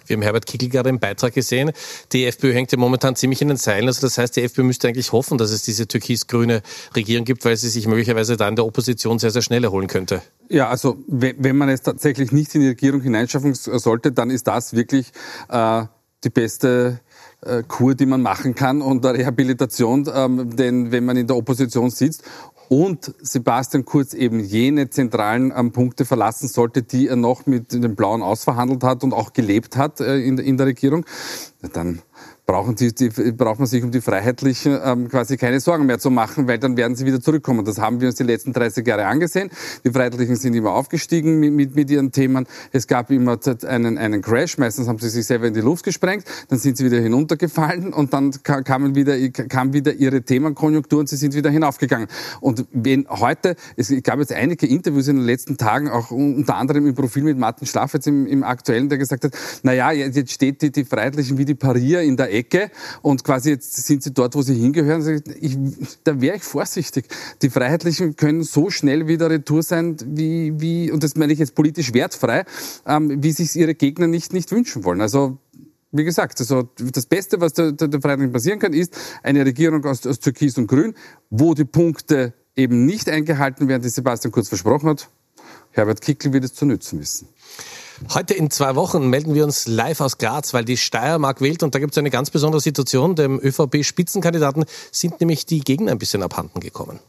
Wir 0.07 0.17
haben 0.17 0.23
Herbert 0.23 0.47
Kickel 0.47 0.69
gerade 0.69 0.89
im 0.89 0.99
Beitrag 0.99 1.35
gesehen. 1.35 1.73
Die 2.13 2.25
FPÖ 2.25 2.55
hängt 2.55 2.73
ja 2.73 2.79
momentan 2.79 3.15
ziemlich 3.17 3.43
in 3.43 3.49
den 3.49 3.57
Seilen. 3.57 3.87
Also 3.87 4.01
das 4.01 4.19
heißt, 4.19 4.37
die 4.37 4.43
FPÖ 4.43 4.63
müsste 4.63 4.89
eigentlich 4.89 5.13
hoffen, 5.13 5.39
dass 5.39 5.51
es 5.51 5.63
diese 5.63 5.87
türkis-grüne 5.87 6.63
Regierung 6.97 7.25
gibt, 7.25 7.45
weil 7.45 7.57
sie 7.57 7.69
sich 7.69 7.87
möglicherweise 7.87 8.37
da 8.37 8.49
in 8.49 8.57
der 8.57 8.65
Opposition 8.65 9.19
sehr, 9.19 9.31
sehr 9.31 9.43
schnell 9.43 9.65
erholen 9.65 9.87
könnte. 9.87 10.23
Ja, 10.49 10.69
also 10.69 10.99
wenn 11.07 11.57
man 11.57 11.69
es 11.69 11.83
tatsächlich 11.83 12.33
nicht 12.33 12.55
in 12.55 12.63
die 12.63 12.69
Regierung 12.69 13.03
hineinschaffen 13.03 13.55
sollte, 13.55 14.13
dann 14.13 14.31
ist 14.31 14.47
das 14.47 14.73
wirklich 14.73 15.13
äh, 15.51 15.85
die 16.25 16.31
beste 16.31 17.01
äh, 17.43 17.63
Kur, 17.67 17.95
die 17.95 18.07
man 18.07 18.23
machen 18.23 18.55
kann 18.55 18.83
und 18.83 19.05
der 19.05 19.15
Rehabilitation, 19.15 20.09
ähm, 20.13 20.57
denn 20.57 20.93
wenn 20.93 21.05
man 21.05 21.17
in 21.17 21.27
der 21.27 21.37
Opposition 21.37 21.91
sitzt 21.91 22.25
und 22.69 23.15
Sebastian 23.21 23.85
Kurz 23.85 24.13
eben 24.13 24.41
jene 24.41 24.91
zentralen 24.91 25.53
ähm, 25.57 25.73
Punkte 25.73 26.05
verlassen 26.05 26.49
sollte, 26.49 26.83
die 26.83 27.09
er 27.09 27.17
noch 27.17 27.47
mit 27.47 27.73
dem 27.73 27.95
Blauen 27.95 28.23
ausverhandelt 28.23 28.83
hat 28.85 29.05
und 29.05 29.13
auch 29.13 29.33
gelebt 29.33 29.77
hat 29.77 30.01
äh, 30.01 30.19
in, 30.19 30.39
in 30.39 30.57
der 30.57 30.67
Regierung, 30.67 31.07
dann 31.73 32.03
brauchen 32.49 32.77
die, 32.77 32.95
die, 32.95 33.11
braucht 33.11 33.59
man 33.59 33.69
sich 33.69 33.85
um 33.85 33.91
die 33.91 34.01
Freiheitlichen 34.01 34.79
ähm, 34.83 35.11
quasi 35.11 35.37
keine 35.37 35.61
Sorgen 35.61 35.85
mehr 35.85 35.99
zu 35.99 36.11
machen, 36.11 36.49
weil 36.49 36.59
dann 36.59 36.79
werden 36.79 36.97
sie 36.97 37.05
wieder 37.05 37.21
zurückkommen. 37.21 37.63
Das 37.67 37.79
haben 37.79 38.01
wir 38.01 38.09
uns 38.09 38.17
die 38.17 38.23
letzten 38.23 38.55
30 38.55 38.87
Jahre 38.87 39.05
angesehen. 39.05 39.51
Die 39.85 39.91
Freiheitlichen 39.91 40.35
sind 40.35 40.55
immer 40.55 40.73
aufgestiegen 40.73 41.41
mit, 41.41 41.53
mit, 41.53 41.77
mit 41.77 41.91
ihren 41.91 42.11
Themen. 42.11 42.47
Es 42.73 42.87
gab 42.87 43.11
immer 43.11 43.39
einen, 43.67 43.99
einen 43.99 44.23
Crash. 44.23 44.57
Meistens 44.57 44.89
haben 44.89 44.99
sie 44.99 45.11
sich 45.11 45.27
selber 45.27 45.47
in 45.47 45.53
die 45.53 45.61
Luft 45.61 45.85
gesprengt. 45.85 46.25
Dann 46.49 46.59
sind 46.59 46.79
sie 46.79 46.87
wieder 46.87 46.99
hinuntergefallen 46.99 47.93
und 47.93 48.15
dann 48.15 48.31
kamen 48.43 48.95
wieder, 48.95 49.19
kam 49.29 49.75
wieder 49.75 49.93
ihre 49.93 50.23
Themenkonjunktur 50.23 51.01
und 51.01 51.09
sie 51.11 51.17
sind 51.17 51.35
wieder 51.35 51.51
hinaufgegangen. 51.51 52.09
Und 52.41 52.65
wenn 52.73 53.07
heute, 53.11 53.57
es 53.77 53.93
gab 54.03 54.21
jetzt 54.21 54.33
einige 54.33 54.67
Interviews 54.67 55.09
in 55.09 55.17
den 55.17 55.27
letzten 55.27 55.59
Tagen, 55.59 55.91
auch 55.91 56.11
unter 56.11 56.57
anderem 56.57 56.87
im 56.87 56.95
Profil 56.95 57.25
mit 57.25 57.37
Martin 57.37 57.67
Schlaff 57.67 57.93
jetzt 57.93 58.07
im, 58.07 58.27
im 58.27 58.43
aktuellen, 58.43 58.89
der 58.89 58.97
gesagt 58.97 59.25
hat, 59.25 59.33
na 59.65 59.75
ja, 59.75 59.93
jetzt 59.93 60.33
steht 60.33 60.63
die, 60.63 60.73
die 60.73 60.87
Freiheitlichen 60.87 61.37
wie 61.37 61.45
die 61.45 61.55
Parier 61.55 62.01
in 62.01 62.17
der 62.17 62.38
Ecke 62.39 62.71
und 63.03 63.25
quasi 63.25 63.51
jetzt 63.51 63.75
sind 63.87 64.03
sie 64.03 64.13
dort, 64.13 64.35
wo 64.35 64.43
sie 64.43 64.55
hingehören. 64.55 65.23
Ich, 65.41 65.57
da 66.05 66.21
wäre 66.21 66.37
ich 66.37 66.43
vorsichtig. 66.43 67.07
Die 67.43 67.51
Freiheitlichen 67.51 68.17
können 68.17 68.43
so 68.43 68.71
schnell 68.71 69.09
wieder 69.09 69.29
retour 69.31 69.63
sein, 69.63 69.97
wie, 70.05 70.53
wie 70.61 70.91
und 70.91 71.03
das 71.03 71.17
meine 71.17 71.33
ich 71.33 71.39
jetzt 71.39 71.55
politisch 71.55 71.93
wertfrei, 71.93 72.45
ähm, 72.87 73.23
wie 73.23 73.33
sich 73.33 73.55
ihre 73.57 73.75
Gegner 73.75 74.07
nicht, 74.07 74.33
nicht 74.33 74.51
wünschen 74.51 74.85
wollen. 74.85 75.01
Also 75.01 75.39
wie 75.91 76.05
gesagt, 76.05 76.39
also 76.41 76.69
das 76.77 77.07
Beste, 77.07 77.41
was 77.41 77.55
der, 77.55 77.73
der, 77.73 77.89
der 77.89 78.01
Freiheitlichen 78.01 78.33
passieren 78.33 78.59
kann, 78.59 78.73
ist 78.73 78.97
eine 79.23 79.45
Regierung 79.45 79.85
aus, 79.85 80.07
aus 80.07 80.21
Türkis 80.21 80.59
und 80.59 80.67
Grün, 80.67 80.95
wo 81.31 81.55
die 81.55 81.65
Punkte 81.65 82.35
eben 82.57 82.85
nicht 82.85 83.09
eingehalten 83.09 83.69
werden, 83.69 83.83
die 83.83 83.89
Sebastian 83.89 84.33
Kurz 84.33 84.49
versprochen 84.49 84.91
hat. 84.91 85.09
Herbert 85.71 86.01
Kickl 86.01 86.33
wird 86.33 86.45
es 86.45 86.55
zu 86.55 86.67
nützen 86.67 87.01
wissen. 87.01 87.29
Heute 88.15 88.35
in 88.35 88.51
zwei 88.51 88.77
Wochen 88.77 89.09
melden 89.11 89.35
wir 89.35 89.45
uns 89.45 89.67
live 89.67 90.01
aus 90.01 90.19
Graz, 90.19 90.55
weil 90.55 90.65
die 90.65 90.77
Steiermark 90.77 91.41
wählt 91.41 91.63
und 91.63 91.75
da 91.75 91.79
gibt 91.79 91.93
es 91.93 91.99
eine 91.99 92.11
ganz 92.11 92.31
besondere 92.31 92.61
Situation. 92.61 93.17
Dem 93.17 93.41
ÖVP-Spitzenkandidaten 93.41 94.65
sind 94.93 95.21
nämlich 95.21 95.47
die 95.47 95.61
Gegner 95.61 95.91
ein 95.91 95.99
bisschen 95.99 96.23
abhanden 96.23 96.61
gekommen. 96.61 97.01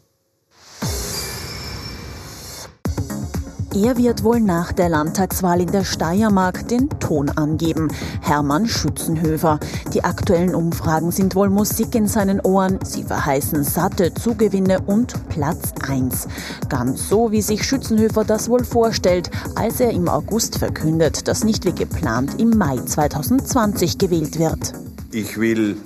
Er 3.75 3.97
wird 3.97 4.23
wohl 4.23 4.39
nach 4.39 4.71
der 4.71 4.89
Landtagswahl 4.89 5.62
in 5.62 5.71
der 5.71 5.84
Steiermark 5.84 6.67
den 6.67 6.89
Ton 6.99 7.29
angeben. 7.29 7.89
Hermann 8.19 8.65
Schützenhöfer. 8.65 9.60
Die 9.93 10.03
aktuellen 10.03 10.55
Umfragen 10.55 11.12
sind 11.12 11.36
wohl 11.36 11.49
Musik 11.49 11.93
in 11.93 12.08
seinen 12.08 12.41
Ohren. 12.41 12.79
Sie 12.84 13.03
verheißen 13.03 13.63
satte 13.63 14.12
Zugewinne 14.15 14.82
und 14.82 15.13
Platz 15.29 15.73
1. 15.88 16.27
Ganz 16.67 17.10
so, 17.10 17.32
wie 17.32 17.43
sich 17.43 17.63
Schützenhöfer 17.63 18.23
das 18.23 18.49
wohl 18.49 18.63
vorstellt, 18.63 19.29
als 19.53 19.79
er 19.79 19.91
im 19.91 20.10
August 20.10 20.58
verkündet, 20.58 21.27
dass 21.27 21.43
nicht 21.43 21.63
wie 21.65 21.73
geplant 21.73 22.39
im 22.39 22.58
Mai 22.58 22.77
2020 22.77 23.99
gewählt 23.99 24.39
wird. 24.39 24.73
Ich 25.12 25.39
will, 25.39 25.77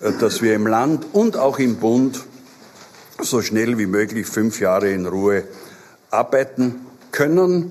äh, 0.00 0.10
dass 0.18 0.42
wir 0.42 0.56
im 0.56 0.66
Land 0.66 1.06
und 1.12 1.36
auch 1.36 1.60
im 1.60 1.76
Bund 1.76 2.18
so 3.22 3.42
schnell 3.42 3.78
wie 3.78 3.86
möglich 3.86 4.26
fünf 4.26 4.60
Jahre 4.60 4.90
in 4.90 5.06
Ruhe 5.06 5.44
arbeiten 6.10 6.87
können. 7.12 7.70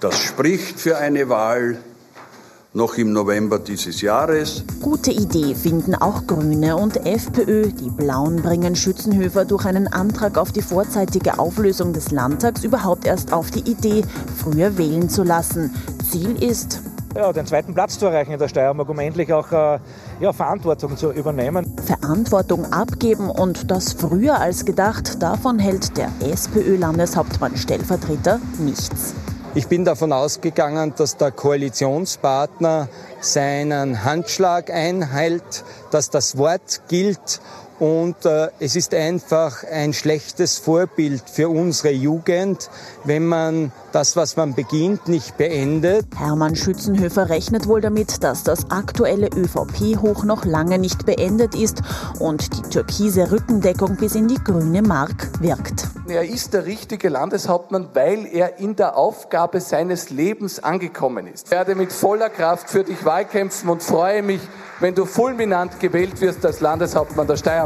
Das 0.00 0.18
spricht 0.18 0.78
für 0.80 0.98
eine 0.98 1.28
Wahl 1.28 1.78
noch 2.74 2.98
im 2.98 3.12
November 3.12 3.60
dieses 3.60 4.00
Jahres. 4.00 4.64
Gute 4.82 5.12
Idee 5.12 5.54
finden 5.54 5.94
auch 5.94 6.26
Grüne 6.26 6.76
und 6.76 7.06
FPÖ. 7.06 7.68
Die 7.68 7.90
Blauen 7.90 8.42
bringen 8.42 8.74
Schützenhöfer 8.74 9.44
durch 9.44 9.64
einen 9.64 9.86
Antrag 9.86 10.36
auf 10.36 10.50
die 10.50 10.62
vorzeitige 10.62 11.38
Auflösung 11.38 11.92
des 11.92 12.10
Landtags 12.10 12.64
überhaupt 12.64 13.06
erst 13.06 13.32
auf 13.32 13.50
die 13.52 13.70
Idee, 13.70 14.02
früher 14.36 14.76
wählen 14.76 15.08
zu 15.08 15.22
lassen. 15.22 15.72
Ziel 16.10 16.42
ist, 16.42 16.80
ja, 17.14 17.32
den 17.32 17.46
zweiten 17.46 17.74
Platz 17.74 17.98
zu 17.98 18.06
erreichen 18.06 18.32
in 18.32 18.38
der 18.38 18.48
Steiermark, 18.48 18.88
um 18.88 18.98
endlich 18.98 19.32
auch 19.32 19.50
äh, 19.52 19.78
ja, 20.20 20.32
Verantwortung 20.32 20.96
zu 20.96 21.12
übernehmen. 21.12 21.76
Verantwortung 21.84 22.72
abgeben 22.72 23.30
und 23.30 23.70
das 23.70 23.92
früher 23.92 24.40
als 24.40 24.64
gedacht, 24.64 25.22
davon 25.22 25.58
hält 25.58 25.96
der 25.96 26.10
SPÖ-Landeshauptmann 26.20 27.56
Stellvertreter 27.56 28.40
nichts. 28.58 29.14
Ich 29.56 29.68
bin 29.68 29.84
davon 29.84 30.12
ausgegangen, 30.12 30.94
dass 30.96 31.16
der 31.16 31.30
Koalitionspartner 31.30 32.88
seinen 33.20 34.02
Handschlag 34.02 34.68
einhält, 34.68 35.64
dass 35.92 36.10
das 36.10 36.36
Wort 36.36 36.82
gilt 36.88 37.40
und 37.78 38.24
äh, 38.24 38.48
es 38.60 38.76
ist 38.76 38.94
einfach 38.94 39.64
ein 39.64 39.92
schlechtes 39.92 40.58
Vorbild 40.58 41.22
für 41.28 41.48
unsere 41.48 41.92
Jugend, 41.92 42.70
wenn 43.04 43.26
man 43.26 43.72
das, 43.92 44.16
was 44.16 44.36
man 44.36 44.54
beginnt, 44.54 45.08
nicht 45.08 45.36
beendet. 45.36 46.06
Hermann 46.16 46.56
Schützenhöfer 46.56 47.28
rechnet 47.28 47.66
wohl 47.66 47.80
damit, 47.80 48.22
dass 48.22 48.42
das 48.44 48.70
aktuelle 48.70 49.28
ÖVP-Hoch 49.28 50.24
noch 50.24 50.44
lange 50.44 50.78
nicht 50.78 51.06
beendet 51.06 51.54
ist 51.54 51.82
und 52.18 52.56
die 52.56 52.70
türkise 52.70 53.30
Rückendeckung 53.30 53.96
bis 53.96 54.14
in 54.14 54.28
die 54.28 54.42
grüne 54.42 54.82
Mark 54.82 55.30
wirkt. 55.40 55.88
Er 56.06 56.24
ist 56.24 56.52
der 56.52 56.66
richtige 56.66 57.08
Landeshauptmann, 57.08 57.88
weil 57.94 58.26
er 58.26 58.58
in 58.58 58.76
der 58.76 58.96
Aufgabe 58.96 59.60
seines 59.60 60.10
Lebens 60.10 60.62
angekommen 60.62 61.26
ist. 61.26 61.46
Ich 61.46 61.50
werde 61.50 61.74
mit 61.74 61.92
voller 61.92 62.28
Kraft 62.28 62.68
für 62.68 62.84
dich 62.84 63.04
wahlkämpfen 63.04 63.70
und 63.70 63.82
freue 63.82 64.22
mich, 64.22 64.40
wenn 64.80 64.94
du 64.94 65.06
fulminant 65.06 65.80
gewählt 65.80 66.20
wirst 66.20 66.44
als 66.44 66.60
Landeshauptmann 66.60 67.26
der 67.26 67.36
Steiermark. 67.36 67.63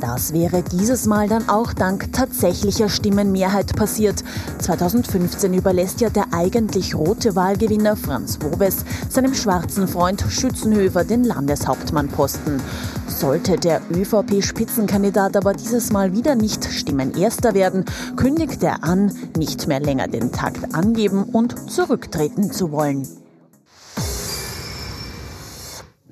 Das 0.00 0.32
wäre 0.34 0.62
dieses 0.62 1.06
Mal 1.06 1.26
dann 1.26 1.48
auch 1.48 1.72
dank 1.72 2.12
tatsächlicher 2.12 2.88
Stimmenmehrheit 2.88 3.74
passiert. 3.76 4.22
2015 4.58 5.54
überlässt 5.54 6.00
ja 6.00 6.10
der 6.10 6.26
eigentlich 6.32 6.94
rote 6.94 7.34
Wahlgewinner 7.34 7.96
Franz 7.96 8.38
Wobes 8.42 8.84
seinem 9.08 9.34
schwarzen 9.34 9.88
Freund 9.88 10.22
Schützenhöfer 10.28 11.04
den 11.04 11.24
Landeshauptmannposten. 11.24 12.60
Sollte 13.08 13.56
der 13.56 13.80
ÖVP-Spitzenkandidat 13.90 15.36
aber 15.36 15.54
dieses 15.54 15.90
Mal 15.92 16.12
wieder 16.12 16.34
nicht 16.34 16.64
Stimmenerster 16.64 17.54
werden, 17.54 17.84
kündigt 18.16 18.62
er 18.62 18.84
an, 18.84 19.12
nicht 19.36 19.66
mehr 19.66 19.80
länger 19.80 20.08
den 20.08 20.30
Takt 20.30 20.74
angeben 20.74 21.24
und 21.24 21.70
zurücktreten 21.70 22.52
zu 22.52 22.70
wollen. 22.70 23.25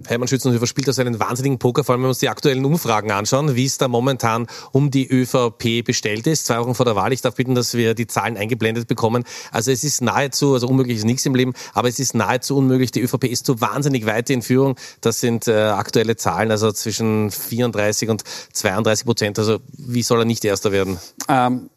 Hermann 0.06 0.28
Schützenhöfer 0.28 0.66
spielt 0.66 0.88
also 0.88 1.00
einen 1.00 1.18
wahnsinnigen 1.20 1.58
Poker, 1.58 1.84
vor 1.84 1.94
allem 1.94 2.02
wenn 2.02 2.06
wir 2.06 2.10
uns 2.10 2.18
die 2.18 2.28
aktuellen 2.28 2.64
Umfragen 2.64 3.10
anschauen, 3.10 3.56
wie 3.56 3.64
es 3.64 3.78
da 3.78 3.88
momentan 3.88 4.46
um 4.72 4.90
die 4.90 5.08
ÖVP 5.08 5.84
bestellt 5.84 6.26
ist. 6.26 6.46
Zwei 6.46 6.58
Wochen 6.60 6.74
vor 6.74 6.84
der 6.84 6.96
Wahl. 6.96 7.12
Ich 7.12 7.22
darf 7.22 7.34
bitten, 7.34 7.54
dass 7.54 7.74
wir 7.74 7.94
die 7.94 8.06
Zahlen 8.06 8.36
eingeblendet 8.36 8.88
bekommen. 8.88 9.24
Also 9.50 9.70
es 9.70 9.84
ist 9.84 10.02
nahezu, 10.02 10.54
also 10.54 10.68
unmöglich 10.68 10.98
ist 10.98 11.04
nichts 11.04 11.26
im 11.26 11.34
Leben, 11.34 11.52
aber 11.72 11.88
es 11.88 11.98
ist 11.98 12.14
nahezu 12.14 12.56
unmöglich. 12.56 12.90
Die 12.90 13.00
ÖVP 13.00 13.24
ist 13.24 13.46
so 13.46 13.60
wahnsinnig 13.60 14.06
weit 14.06 14.30
in 14.30 14.42
Führung. 14.42 14.76
Das 15.00 15.20
sind 15.20 15.48
äh, 15.48 15.52
aktuelle 15.52 16.16
Zahlen, 16.16 16.50
also 16.50 16.72
zwischen 16.72 17.30
34 17.30 18.08
und 18.08 18.24
32 18.52 19.06
Prozent. 19.06 19.38
Also 19.38 19.60
wie 19.76 20.02
soll 20.02 20.20
er 20.20 20.24
nicht 20.24 20.44
Erster 20.44 20.72
werden? 20.72 20.98
Ähm 21.28 21.70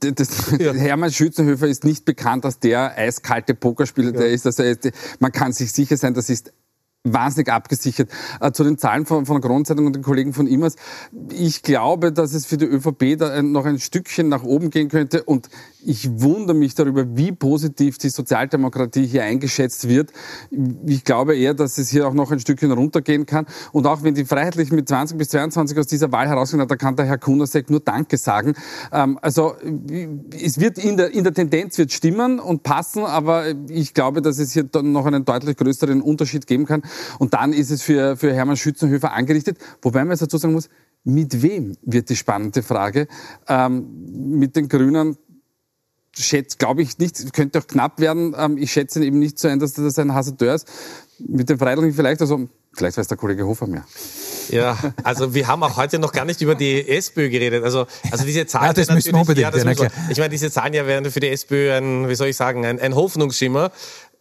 das, 0.00 0.50
ja. 0.58 0.72
Hermann 0.72 1.12
Schützenhöfer 1.12 1.68
ist 1.68 1.84
nicht 1.84 2.04
bekannt 2.04 2.44
als 2.44 2.58
der 2.58 2.96
eiskalte 2.96 3.54
Pokerspieler, 3.54 4.12
der 4.12 4.30
ist. 4.30 4.46
Also 4.46 4.62
man 5.20 5.32
kann 5.32 5.52
sich 5.52 5.72
sicher 5.72 5.96
sein, 5.96 6.14
das 6.14 6.28
ist 6.28 6.52
wahnsinnig 7.04 7.50
abgesichert. 7.50 8.10
Äh, 8.40 8.52
zu 8.52 8.64
den 8.64 8.78
Zahlen 8.78 9.06
von, 9.06 9.26
von 9.26 9.40
der 9.40 9.48
Grundzeitung 9.48 9.86
und 9.86 9.96
den 9.96 10.02
Kollegen 10.02 10.32
von 10.32 10.46
Immers. 10.46 10.76
Ich 11.30 11.62
glaube, 11.62 12.12
dass 12.12 12.34
es 12.34 12.46
für 12.46 12.56
die 12.56 12.66
ÖVP 12.66 13.18
da 13.18 13.42
noch 13.42 13.64
ein 13.64 13.78
Stückchen 13.78 14.28
nach 14.28 14.42
oben 14.42 14.70
gehen 14.70 14.88
könnte 14.88 15.22
und 15.22 15.48
ich 15.84 16.20
wundere 16.20 16.56
mich 16.56 16.74
darüber, 16.74 17.16
wie 17.16 17.32
positiv 17.32 17.98
die 17.98 18.10
Sozialdemokratie 18.10 19.06
hier 19.06 19.24
eingeschätzt 19.24 19.88
wird. 19.88 20.12
Ich 20.86 21.04
glaube 21.04 21.36
eher, 21.36 21.54
dass 21.54 21.78
es 21.78 21.90
hier 21.90 22.06
auch 22.06 22.14
noch 22.14 22.30
ein 22.30 22.40
Stückchen 22.40 22.72
runtergehen 22.72 23.26
kann. 23.26 23.46
Und 23.72 23.86
auch 23.86 24.02
wenn 24.02 24.14
die 24.14 24.24
Freiheitlichen 24.24 24.76
mit 24.76 24.88
20 24.88 25.16
bis 25.16 25.28
22 25.30 25.78
aus 25.78 25.86
dieser 25.86 26.12
Wahl 26.12 26.28
herausgehen, 26.28 26.66
da 26.66 26.76
kann 26.76 26.96
der 26.96 27.06
Herr 27.06 27.18
Kunasek 27.18 27.70
nur 27.70 27.80
Danke 27.80 28.16
sagen. 28.16 28.54
Ähm, 28.92 29.18
also 29.22 29.54
es 30.40 30.60
wird 30.60 30.78
in 30.78 30.96
der, 30.96 31.12
in 31.12 31.24
der 31.24 31.34
Tendenz 31.34 31.78
wird 31.78 31.92
stimmen 31.92 32.38
und 32.38 32.62
passen, 32.62 33.04
aber 33.04 33.46
ich 33.68 33.94
glaube, 33.94 34.22
dass 34.22 34.38
es 34.38 34.52
hier 34.52 34.64
dann 34.64 34.92
noch 34.92 35.06
einen 35.06 35.24
deutlich 35.24 35.56
größeren 35.56 36.02
Unterschied 36.02 36.46
geben 36.46 36.66
kann. 36.66 36.82
Und 37.18 37.34
dann 37.34 37.52
ist 37.52 37.70
es 37.70 37.82
für, 37.82 38.16
für 38.16 38.32
Hermann 38.32 38.56
Schützenhöfer 38.56 39.12
angerichtet. 39.12 39.58
Wobei 39.82 40.00
man 40.00 40.10
jetzt 40.10 40.22
dazu 40.22 40.38
sagen 40.38 40.54
muss, 40.54 40.68
mit 41.04 41.42
wem 41.42 41.76
wird 41.82 42.10
die 42.10 42.16
spannende 42.16 42.62
Frage. 42.62 43.08
Ähm, 43.48 44.38
mit 44.38 44.56
den 44.56 44.68
Grünen 44.68 45.16
schätze, 46.16 46.58
glaube 46.58 46.82
ich 46.82 46.98
nicht, 46.98 47.32
könnte 47.32 47.58
auch 47.58 47.66
knapp 47.66 48.00
werden. 48.00 48.34
Ähm, 48.36 48.58
ich 48.58 48.72
schätze 48.72 49.04
eben 49.04 49.18
nicht 49.18 49.38
so 49.38 49.48
ein, 49.48 49.58
dass 49.58 49.74
das 49.74 49.98
ein 49.98 50.14
Hasardeur 50.14 50.54
ist. 50.54 50.66
Mit 51.18 51.48
den 51.48 51.58
Freilichen 51.58 51.92
vielleicht, 51.92 52.20
also 52.20 52.48
vielleicht 52.72 52.96
weiß 52.96 53.08
der 53.08 53.16
Kollege 53.16 53.46
Hofer 53.46 53.66
mehr. 53.66 53.84
Ja, 54.48 54.76
also 55.04 55.34
wir 55.34 55.46
haben 55.46 55.62
auch 55.62 55.76
heute 55.76 55.98
noch 55.98 56.12
gar 56.12 56.24
nicht 56.24 56.40
über 56.40 56.54
die 56.54 56.88
SPÖ 56.88 57.28
geredet. 57.28 57.62
Also, 57.62 57.86
also 58.10 58.24
diese 58.24 58.46
Zahlen. 58.46 58.66
Ja, 58.68 58.72
das 58.72 58.90
müssen 58.90 59.12
wir 59.12 59.20
unbedingt. 59.20 59.42
Ja, 59.42 59.50
das 59.50 59.64
müssen 59.64 59.82
wir. 59.82 59.90
Ich 60.10 60.18
meine, 60.18 60.30
diese 60.30 60.50
Zahlen 60.50 60.74
ja 60.74 60.86
wären 60.86 61.08
für 61.10 61.20
die 61.20 61.28
SPÖ 61.28 61.72
ein, 61.72 62.08
wie 62.08 62.14
soll 62.14 62.28
ich 62.28 62.36
sagen, 62.36 62.64
ein, 62.64 62.80
ein 62.80 62.94
Hoffnungsschimmer 62.94 63.70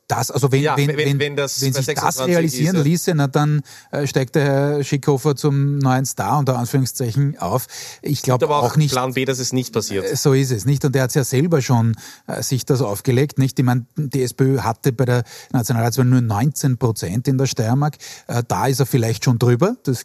das, 0.09 0.31
also 0.31 0.51
wenn, 0.51 0.63
ja, 0.63 0.75
wenn, 0.75 0.97
wenn, 0.97 1.19
wenn, 1.19 1.35
das 1.35 1.61
wenn 1.61 1.71
sich 1.71 1.85
das 1.85 2.19
realisieren 2.19 2.77
ist, 2.77 2.83
ließe, 2.83 3.13
na, 3.13 3.27
dann 3.27 3.61
äh, 3.91 4.07
steigt 4.07 4.33
der 4.33 4.43
Herr 4.43 4.83
Schickhofer 4.83 5.35
zum 5.35 5.77
neuen 5.77 6.03
Star 6.05 6.39
unter 6.39 6.57
Anführungszeichen 6.57 7.37
auf. 7.37 7.67
Ich 8.01 8.23
glaube 8.23 8.45
aber 8.45 8.57
auch, 8.57 8.71
auch 8.71 8.75
nicht. 8.75 8.91
Plan 8.91 9.13
B, 9.13 9.25
dass 9.25 9.37
es 9.37 9.53
nicht 9.53 9.71
passiert. 9.71 10.05
Äh, 10.05 10.15
so 10.15 10.33
ist 10.33 10.51
es 10.51 10.65
nicht. 10.65 10.83
Und 10.83 10.95
er 10.95 11.03
hat 11.03 11.09
es 11.09 11.15
ja 11.15 11.23
selber 11.23 11.61
schon 11.61 11.95
äh, 12.25 12.41
sich 12.41 12.65
das 12.65 12.81
aufgelegt. 12.81 13.37
Nicht? 13.37 13.59
Ich 13.59 13.65
meine, 13.65 13.85
die 13.97 14.23
SPÖ 14.23 14.61
hatte 14.61 14.91
bei 14.93 15.05
der 15.05 15.23
Nationalratswahl 15.51 16.05
nur 16.05 16.21
19 16.21 16.79
Prozent 16.79 17.27
in 17.27 17.37
der 17.37 17.45
Steiermark. 17.45 17.97
Äh, 18.25 18.41
da 18.47 18.65
ist 18.65 18.79
er 18.79 18.87
vielleicht 18.87 19.23
schon 19.25 19.37
drüber. 19.37 19.75
Das 19.83 20.03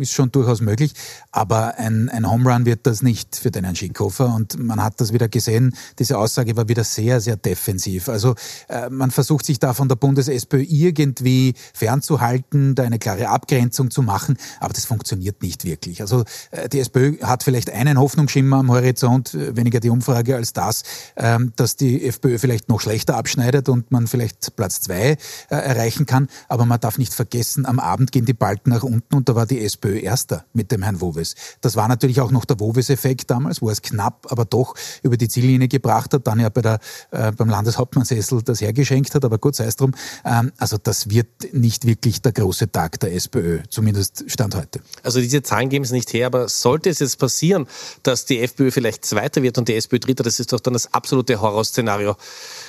ist 0.00 0.12
schon 0.12 0.32
durchaus 0.32 0.60
möglich. 0.60 0.92
Aber 1.30 1.76
ein, 1.78 2.08
ein 2.08 2.28
Home 2.28 2.52
Run 2.52 2.66
wird 2.66 2.84
das 2.86 3.00
nicht 3.00 3.36
für 3.36 3.52
den 3.52 3.62
Herrn 3.62 3.76
Schickhofer. 3.76 4.34
Und 4.34 4.58
man 4.58 4.82
hat 4.82 5.00
das 5.00 5.12
wieder 5.12 5.28
gesehen. 5.28 5.76
Diese 6.00 6.18
Aussage 6.18 6.56
war 6.56 6.68
wieder 6.68 6.82
sehr, 6.82 7.20
sehr 7.20 7.36
defensiv. 7.36 8.08
Also 8.08 8.34
äh, 8.68 8.90
man 8.90 9.12
versucht 9.12 9.35
versucht 9.36 9.46
sich 9.46 9.58
da 9.58 9.74
von 9.74 9.88
der 9.88 9.96
Bundes-SPÖ 9.96 10.62
irgendwie 10.62 11.52
fernzuhalten, 11.74 12.74
da 12.74 12.84
eine 12.84 12.98
klare 12.98 13.28
Abgrenzung 13.28 13.90
zu 13.90 14.00
machen, 14.00 14.38
aber 14.60 14.72
das 14.72 14.86
funktioniert 14.86 15.42
nicht 15.42 15.64
wirklich. 15.64 16.00
Also 16.00 16.24
äh, 16.52 16.70
die 16.70 16.80
SPÖ 16.80 17.18
hat 17.20 17.42
vielleicht 17.42 17.70
einen 17.70 17.98
Hoffnungsschimmer 17.98 18.56
am 18.56 18.70
Horizont, 18.70 19.34
äh, 19.34 19.54
weniger 19.54 19.80
die 19.80 19.90
Umfrage 19.90 20.36
als 20.36 20.54
das, 20.54 20.84
ähm, 21.16 21.52
dass 21.56 21.76
die 21.76 22.06
FPÖ 22.06 22.38
vielleicht 22.38 22.70
noch 22.70 22.80
schlechter 22.80 23.16
abschneidet 23.16 23.68
und 23.68 23.90
man 23.90 24.06
vielleicht 24.06 24.56
Platz 24.56 24.80
zwei 24.80 25.10
äh, 25.10 25.16
erreichen 25.50 26.06
kann. 26.06 26.28
Aber 26.48 26.64
man 26.64 26.80
darf 26.80 26.96
nicht 26.96 27.12
vergessen, 27.12 27.66
am 27.66 27.78
Abend 27.78 28.12
gehen 28.12 28.24
die 28.24 28.32
Balken 28.32 28.70
nach 28.70 28.84
unten 28.84 29.16
und 29.16 29.28
da 29.28 29.34
war 29.34 29.44
die 29.44 29.62
SPÖ 29.62 29.98
Erster 29.98 30.46
mit 30.54 30.72
dem 30.72 30.82
Herrn 30.82 31.02
Woves. 31.02 31.34
Das 31.60 31.76
war 31.76 31.88
natürlich 31.88 32.22
auch 32.22 32.30
noch 32.30 32.46
der 32.46 32.58
Woves-Effekt 32.58 33.30
damals, 33.30 33.60
wo 33.60 33.68
er 33.68 33.72
es 33.72 33.82
knapp, 33.82 34.28
aber 34.30 34.46
doch 34.46 34.74
über 35.02 35.18
die 35.18 35.28
Ziellinie 35.28 35.68
gebracht 35.68 36.14
hat, 36.14 36.26
dann 36.26 36.40
ja 36.40 36.48
bei 36.48 36.62
der, 36.62 36.78
beim 37.10 37.48
Landeshauptmannsessel 37.48 38.42
das 38.42 38.60
hergeschenkt 38.60 39.14
hat, 39.14 39.25
aber 39.26 39.38
gut, 39.38 39.54
sei 39.54 39.64
es 39.64 39.76
drum. 39.76 39.94
Ähm, 40.24 40.52
also 40.56 40.78
das 40.82 41.10
wird 41.10 41.26
nicht 41.52 41.86
wirklich 41.86 42.22
der 42.22 42.32
große 42.32 42.70
Tag 42.70 43.00
der 43.00 43.14
SPÖ, 43.14 43.60
zumindest 43.68 44.24
Stand 44.28 44.54
heute. 44.54 44.80
Also 45.02 45.20
diese 45.20 45.42
Zahlen 45.42 45.68
geben 45.68 45.84
es 45.84 45.90
nicht 45.90 46.12
her, 46.12 46.26
aber 46.26 46.48
sollte 46.48 46.90
es 46.90 47.00
jetzt 47.00 47.18
passieren, 47.18 47.66
dass 48.02 48.24
die 48.24 48.40
FPÖ 48.40 48.70
vielleicht 48.70 49.04
Zweiter 49.04 49.42
wird 49.42 49.58
und 49.58 49.68
die 49.68 49.74
SPÖ 49.74 49.98
Dritter, 49.98 50.24
das 50.24 50.40
ist 50.40 50.52
doch 50.52 50.60
dann 50.60 50.72
das 50.72 50.92
absolute 50.94 51.40
Horrorszenario 51.40 52.16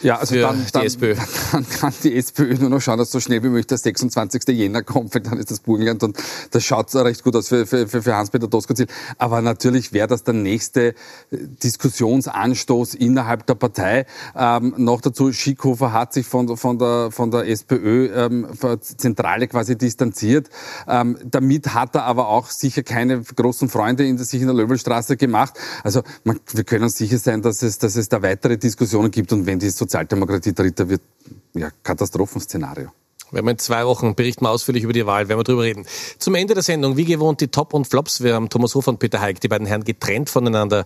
ja, 0.02 0.18
also 0.18 0.36
für 0.36 0.42
dann, 0.42 0.66
die 0.66 0.72
dann, 0.72 0.84
SPÖ. 0.84 1.16
Dann 1.52 1.68
kann 1.70 1.94
die 2.04 2.16
SPÖ 2.16 2.56
nur 2.56 2.70
noch 2.70 2.82
schauen, 2.82 2.98
dass 2.98 3.12
so 3.12 3.20
schnell 3.20 3.42
wie 3.44 3.48
möglich 3.48 3.68
der 3.68 3.78
26. 3.78 4.48
Jänner 4.50 4.84
kommt, 4.84 5.14
weil 5.14 5.22
dann 5.22 5.38
ist 5.38 5.50
das 5.50 5.60
Burgenland 5.60 6.04
und 6.04 6.18
das 6.52 6.64
schaut 6.64 6.94
recht 6.96 7.24
gut 7.24 7.36
aus 7.36 7.48
für, 7.48 7.66
für, 7.66 7.88
für 7.88 8.16
Hans-Peter 8.16 8.48
Doskozil. 8.48 8.88
Aber 9.18 9.42
natürlich 9.42 9.94
wäre 9.94 10.08
das 10.08 10.24
der 10.24 10.34
nächste 10.34 10.94
Diskussionsanstoß 11.32 12.96
innerhalb 12.96 13.46
der 13.46 13.56
Partei. 13.56 14.06
Ähm, 14.36 14.74
noch 14.78 15.02
dazu, 15.02 15.32
Schickhofer 15.32 15.94
hat 15.94 16.14
sich 16.14 16.26
von 16.26 16.47
von, 16.56 16.78
der, 16.80 17.10
von 17.12 17.32
der 17.32 17.48
SPÖ 17.48 18.10
ähm, 18.14 18.48
Zentrale 18.80 19.48
quasi 19.48 19.78
distanziert. 19.78 20.50
Ähm, 20.88 21.18
damit 21.26 21.74
hat 21.74 21.96
er 21.96 22.04
aber 22.04 22.28
auch 22.30 22.50
sicher 22.50 22.84
keine 22.84 23.22
großen 23.22 23.70
Freunde 23.70 24.06
in 24.06 24.18
der, 24.18 24.26
sich 24.26 24.42
in 24.42 24.48
der 24.48 24.56
Löwelstraße 24.56 25.18
gemacht. 25.18 25.56
Also 25.84 26.04
man, 26.24 26.40
wir 26.54 26.64
können 26.64 26.90
sicher 26.90 27.18
sein, 27.18 27.42
dass 27.42 27.62
es, 27.62 27.78
dass 27.78 27.96
es 27.96 28.10
da 28.10 28.22
weitere 28.22 28.58
Diskussionen 28.58 29.12
gibt 29.12 29.34
und 29.34 29.46
wenn 29.46 29.60
die 29.60 29.70
Sozialdemokratie 29.70 30.54
Dritter 30.54 30.90
wird, 30.90 31.02
ja, 31.54 31.70
Katastrophenszenario. 31.84 32.92
Wir 33.32 33.40
haben 33.40 33.48
in 33.50 33.58
zwei 33.58 33.86
Wochen 33.86 34.16
berichten 34.16 34.46
wir 34.46 34.52
ausführlich 34.52 34.84
über 34.84 34.94
die 34.94 35.06
Wahl, 35.06 35.28
werden 35.28 35.40
wir 35.40 35.44
drüber 35.44 35.64
reden. 35.64 35.86
Zum 36.18 36.36
Ende 36.36 36.54
der 36.54 36.64
Sendung, 36.64 36.96
wie 36.96 37.04
gewohnt, 37.04 37.42
die 37.42 37.50
Top 37.50 37.74
und 37.74 37.86
Flops. 37.86 38.24
Wir 38.24 38.34
haben 38.36 38.48
Thomas 38.48 38.74
Hofer 38.74 38.92
und 38.92 39.00
Peter 39.00 39.20
Heik, 39.20 39.42
die 39.42 39.50
beiden 39.50 39.68
Herren 39.68 39.84
getrennt 39.84 40.30
voneinander 40.30 40.86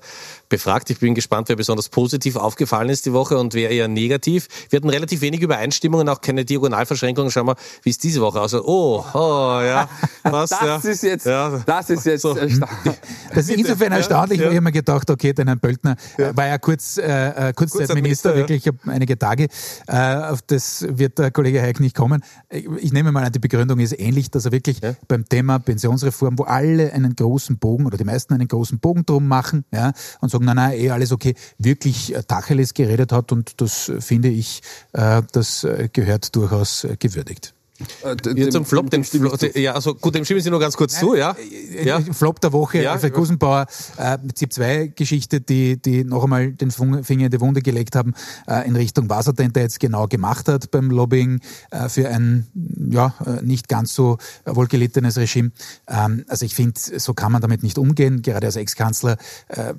befragt. 0.49 0.89
Ich 0.89 0.99
bin 0.99 1.13
gespannt, 1.13 1.49
wer 1.49 1.55
besonders 1.55 1.89
positiv 1.89 2.37
aufgefallen 2.37 2.89
ist 2.89 3.05
die 3.05 3.13
Woche 3.13 3.37
und 3.37 3.53
wer 3.53 3.69
eher 3.69 3.87
negativ. 3.87 4.47
Wir 4.69 4.77
hatten 4.77 4.89
relativ 4.89 5.21
wenig 5.21 5.41
Übereinstimmungen, 5.41 6.09
auch 6.09 6.19
keine 6.21 6.43
Diagonalverschränkungen. 6.43 7.29
Schauen 7.29 7.45
wir, 7.45 7.55
wie 7.83 7.91
es 7.91 7.99
diese 7.99 8.21
Woche 8.21 8.41
aussieht. 8.41 8.61
Oh, 8.63 9.05
oh, 9.13 9.17
ja. 9.61 9.87
Was, 10.23 10.49
das 10.49 10.61
ja. 10.61 10.77
ist 10.77 11.03
jetzt, 11.03 11.25
ja. 11.27 11.61
das 11.63 11.91
ist 11.91 12.05
jetzt 12.05 12.21
so. 12.21 12.35
erstaunlich. 12.35 12.97
Das 13.33 13.47
ist 13.47 13.57
insofern 13.57 13.93
erstaunlich, 13.93 14.39
ja. 14.39 14.47
weil 14.47 14.55
ich 14.55 14.61
mir 14.61 14.71
gedacht, 14.73 15.09
okay, 15.09 15.31
den 15.31 15.47
Herrn 15.47 15.59
Böltner 15.59 15.95
ja. 16.17 16.35
war 16.35 16.47
ja 16.47 16.57
kurz, 16.57 16.97
äh, 16.97 17.49
äh 17.49 17.53
Kurzzeitminister, 17.53 18.35
wirklich 18.35 18.69
einige 18.85 19.17
Tage. 19.17 19.47
Äh, 19.87 20.15
auf 20.15 20.41
das 20.41 20.85
wird 20.89 21.17
der 21.17 21.31
Kollege 21.31 21.61
Heik 21.61 21.79
nicht 21.79 21.95
kommen 21.95 22.21
ich 22.49 22.91
nehme 22.91 23.11
mal 23.11 23.23
an, 23.23 23.31
die 23.31 23.39
Begründung 23.39 23.79
ist 23.79 23.97
ähnlich, 23.99 24.29
dass 24.29 24.45
er 24.45 24.51
wirklich 24.51 24.81
ja. 24.81 24.95
beim 25.07 25.27
Thema 25.27 25.59
Pensionsreform, 25.59 26.37
wo 26.37 26.43
alle 26.43 26.91
einen 26.93 27.15
großen 27.15 27.57
Bogen 27.57 27.85
oder 27.85 27.97
die 27.97 28.03
meisten 28.03 28.33
einen 28.33 28.47
großen 28.47 28.79
Bogen 28.79 29.05
drum 29.05 29.27
machen 29.27 29.65
ja, 29.71 29.93
und 30.19 30.29
sagen, 30.29 30.45
nein, 30.45 30.55
nein, 30.57 30.77
eh 30.77 30.89
alles 30.89 31.11
okay, 31.11 31.35
wirklich 31.57 32.13
äh, 32.15 32.23
Tacheles 32.23 32.73
geredet 32.73 33.11
hat 33.11 33.31
und 33.31 33.61
das 33.61 33.91
finde 33.99 34.29
ich, 34.29 34.61
äh, 34.93 35.21
das 35.31 35.63
äh, 35.63 35.89
gehört 35.91 36.35
durchaus 36.35 36.87
gewürdigt. 36.99 37.53
Äh, 38.03 38.49
zum 38.49 38.65
Flop, 38.65 38.89
dem, 38.89 39.03
dem 39.03 39.31
ja, 39.55 39.73
also 39.73 39.95
gut, 39.95 40.15
dem 40.15 40.25
stimmen 40.25 40.41
Sie 40.41 40.49
nur 40.49 40.59
ganz 40.59 40.75
kurz 40.75 40.93
Nein, 40.93 41.01
zu, 41.01 41.15
ja? 41.15 41.35
Äh, 41.73 41.85
ja. 41.85 41.99
Flop 41.99 42.39
der 42.41 42.53
Woche, 42.53 42.81
ja. 42.83 42.93
Alfred 42.93 43.13
Gusenbauer, 43.13 43.65
äh, 43.97 44.17
ZIP-2-Geschichte, 44.33 45.41
die, 45.41 45.81
die 45.81 46.03
noch 46.03 46.23
einmal 46.23 46.51
den 46.51 46.71
Finger 46.71 47.25
in 47.25 47.31
die 47.31 47.41
Wunde 47.41 47.61
gelegt 47.61 47.95
haben, 47.95 48.13
äh, 48.47 48.67
in 48.67 48.75
Richtung, 48.75 49.09
was 49.09 49.27
er 49.27 49.33
denn 49.33 49.53
da 49.53 49.61
jetzt 49.61 49.79
genau 49.79 50.07
gemacht 50.07 50.47
hat 50.47 50.71
beim 50.71 50.89
Lobbying 50.89 51.39
äh, 51.71 51.89
für 51.89 52.09
ein, 52.09 52.47
ja, 52.89 53.13
äh, 53.25 53.41
nicht 53.41 53.67
ganz 53.67 53.93
so 53.93 54.17
wohlgelittenes 54.45 55.17
Regime. 55.17 55.51
Ähm, 55.87 56.25
also 56.27 56.45
ich 56.45 56.55
finde, 56.55 56.79
so 56.79 57.13
kann 57.13 57.31
man 57.31 57.41
damit 57.41 57.63
nicht 57.63 57.77
umgehen, 57.77 58.21
gerade 58.21 58.47
als 58.47 58.55
Ex-Kanzler 58.55 59.17
äh, 59.47 59.73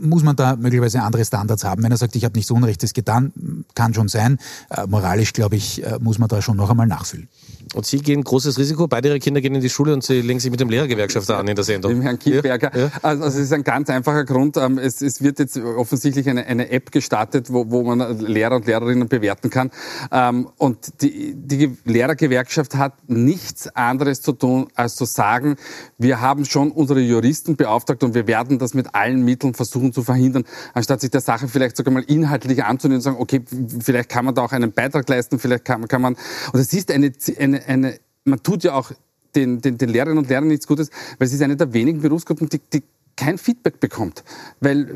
muss 0.00 0.22
man 0.22 0.36
da 0.36 0.56
möglicherweise 0.56 1.02
andere 1.02 1.24
Standards 1.24 1.64
haben. 1.64 1.82
Wenn 1.82 1.90
er 1.90 1.96
sagt, 1.96 2.16
ich 2.16 2.24
habe 2.24 2.36
nichts 2.36 2.50
Unrechtes 2.50 2.92
getan, 2.92 3.32
kann 3.74 3.94
schon 3.94 4.08
sein. 4.08 4.38
Äh, 4.70 4.86
moralisch, 4.86 5.32
glaube 5.32 5.56
ich, 5.56 5.84
äh, 5.84 5.98
muss 6.00 6.18
man 6.18 6.28
da 6.28 6.42
schon 6.42 6.56
noch 6.56 6.70
einmal 6.70 6.86
nachfüllen. 6.88 7.28
Und 7.74 7.84
Sie 7.84 7.98
gehen 7.98 8.24
großes 8.24 8.58
Risiko, 8.58 8.88
beide 8.88 9.08
Ihre 9.08 9.18
Kinder 9.18 9.40
gehen 9.40 9.54
in 9.54 9.60
die 9.60 9.68
Schule 9.68 9.92
und 9.92 10.02
Sie 10.02 10.22
legen 10.22 10.40
sich 10.40 10.50
mit 10.50 10.58
dem 10.58 10.70
Lehrergewerkschafter 10.70 11.36
an 11.36 11.46
in 11.48 11.54
der 11.54 11.64
Sendung. 11.64 11.92
Dem 11.92 12.00
Herrn 12.00 12.18
Kielberger. 12.18 12.74
Ja, 12.74 12.84
ja. 12.84 12.90
Also 13.02 13.24
es 13.24 13.36
ist 13.36 13.52
ein 13.52 13.62
ganz 13.62 13.90
einfacher 13.90 14.24
Grund. 14.24 14.56
Ähm, 14.56 14.78
es, 14.78 15.02
es 15.02 15.22
wird 15.22 15.38
jetzt 15.38 15.58
offensichtlich 15.58 16.28
eine, 16.28 16.46
eine 16.46 16.70
App 16.70 16.90
gestartet, 16.90 17.52
wo, 17.52 17.70
wo 17.70 17.82
man 17.82 18.18
Lehrer 18.20 18.56
und 18.56 18.66
Lehrerinnen 18.66 19.08
bewerten 19.08 19.50
kann. 19.50 19.70
Ähm, 20.10 20.48
und 20.56 21.02
die, 21.02 21.34
die 21.34 21.76
Lehrergewerkschaft 21.84 22.74
hat 22.74 22.94
nichts 23.06 23.68
anderes 23.76 24.22
zu 24.22 24.32
tun, 24.32 24.68
als 24.74 24.96
zu 24.96 25.04
sagen, 25.04 25.56
wir 25.98 26.20
haben 26.22 26.46
schon 26.46 26.70
unsere 26.70 27.00
Juristen 27.00 27.56
beauftragt 27.56 28.02
und 28.02 28.14
wir 28.14 28.26
werden 28.26 28.58
das 28.58 28.72
mit 28.72 28.94
allen 28.94 29.24
Mitteln 29.24 29.52
versuchen 29.52 29.92
zu 29.92 30.02
verhindern, 30.02 30.44
anstatt 30.72 31.02
sich 31.02 31.10
der 31.10 31.20
Sache 31.20 31.48
vielleicht 31.48 31.76
sogar 31.76 31.92
mal 31.92 32.04
inhaltlich 32.04 32.64
anzunehmen 32.64 32.98
und 32.98 33.02
sagen, 33.02 33.16
okay, 33.18 33.42
vielleicht 33.80 34.08
kann 34.08 34.24
man 34.24 34.34
da 34.34 34.42
auch 34.42 34.52
einen 34.52 34.72
Beitrag 34.72 35.08
leisten, 35.08 35.38
vielleicht 35.38 35.66
kann, 35.66 35.86
kann 35.86 36.00
man, 36.00 36.16
und 36.52 36.60
es 36.60 36.68
ist 36.78 36.90
eine, 36.90 37.12
eine, 37.38 37.66
eine 37.66 38.00
man 38.24 38.42
tut 38.42 38.64
ja 38.64 38.74
auch 38.74 38.92
den, 39.34 39.60
den, 39.60 39.78
den 39.78 39.88
Lehrerinnen 39.88 40.18
und 40.18 40.28
Lehrern 40.28 40.48
nichts 40.48 40.66
Gutes, 40.66 40.90
weil 41.18 41.26
es 41.26 41.34
ist 41.34 41.42
eine 41.42 41.56
der 41.56 41.72
wenigen 41.72 42.00
Berufsgruppen, 42.00 42.48
die, 42.48 42.60
die 42.72 42.82
kein 43.18 43.36
Feedback 43.36 43.80
bekommt. 43.80 44.24
Weil 44.60 44.88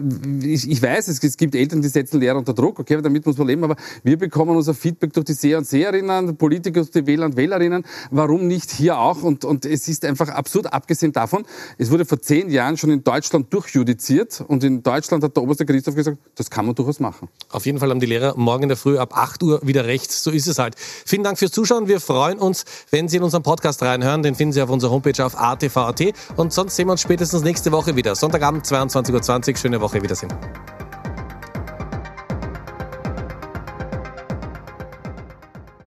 ich, 0.42 0.70
ich 0.70 0.80
weiß, 0.80 1.08
es, 1.08 1.22
es, 1.22 1.36
gibt 1.36 1.54
Eltern, 1.54 1.82
die 1.82 1.88
setzen 1.88 2.20
Lehrer 2.20 2.38
unter 2.38 2.54
Druck, 2.54 2.78
okay, 2.78 3.02
damit 3.02 3.26
muss 3.26 3.36
man 3.36 3.48
leben, 3.48 3.64
aber 3.64 3.76
wir 4.04 4.16
bekommen 4.16 4.56
unser 4.56 4.74
Feedback 4.74 5.12
durch 5.12 5.26
die 5.26 5.32
Seher 5.32 5.58
und 5.58 5.66
Seherinnen, 5.66 6.36
Politiker, 6.36 6.84
die 6.84 7.06
Wähler 7.06 7.26
und 7.26 7.36
Wählerinnen. 7.36 7.84
Warum 8.10 8.46
nicht 8.46 8.70
hier 8.70 8.98
auch? 8.98 9.22
Und, 9.22 9.44
und 9.44 9.66
es 9.66 9.88
ist 9.88 10.04
einfach 10.04 10.28
absurd, 10.28 10.72
abgesehen 10.72 11.12
davon, 11.12 11.44
es 11.78 11.90
wurde 11.90 12.04
vor 12.04 12.20
zehn 12.20 12.48
Jahren 12.48 12.78
schon 12.78 12.90
in 12.90 13.02
Deutschland 13.02 13.52
durchjudiziert 13.52 14.42
und 14.46 14.62
in 14.62 14.82
Deutschland 14.82 15.24
hat 15.24 15.36
der 15.36 15.42
oberste 15.42 15.66
Gerichtshof 15.66 15.96
gesagt, 15.96 16.18
das 16.36 16.48
kann 16.48 16.64
man 16.64 16.76
durchaus 16.76 17.00
machen. 17.00 17.28
Auf 17.50 17.66
jeden 17.66 17.78
Fall 17.78 17.90
haben 17.90 18.00
die 18.00 18.06
Lehrer 18.06 18.34
morgen 18.36 18.62
in 18.64 18.68
der 18.68 18.78
Früh 18.78 18.98
ab 18.98 19.16
8 19.16 19.42
Uhr 19.42 19.60
wieder 19.66 19.84
recht. 19.84 20.12
So 20.12 20.30
ist 20.30 20.46
es 20.46 20.60
halt. 20.60 20.76
Vielen 20.78 21.24
Dank 21.24 21.38
fürs 21.38 21.50
Zuschauen. 21.50 21.88
Wir 21.88 21.98
freuen 21.98 22.38
uns, 22.38 22.64
wenn 22.90 23.08
Sie 23.08 23.16
in 23.16 23.24
unseren 23.24 23.42
Podcast 23.42 23.82
reinhören. 23.82 24.22
Den 24.22 24.36
finden 24.36 24.52
Sie 24.52 24.62
auf 24.62 24.70
unserer 24.70 24.92
Homepage 24.92 25.24
auf 25.24 25.36
atv.at. 25.36 26.02
Und 26.36 26.52
sonst 26.52 26.76
sehen 26.76 26.86
wir 26.86 26.92
uns 26.92 27.00
spätestens 27.00 27.42
nächste 27.42 27.72
Woche 27.72 27.96
wieder. 27.96 28.11
Sonntagabend 28.14 28.66
22.20 28.66 29.50
Uhr. 29.50 29.56
Schöne 29.56 29.80
Woche. 29.80 30.02
Wiedersehen. 30.02 30.32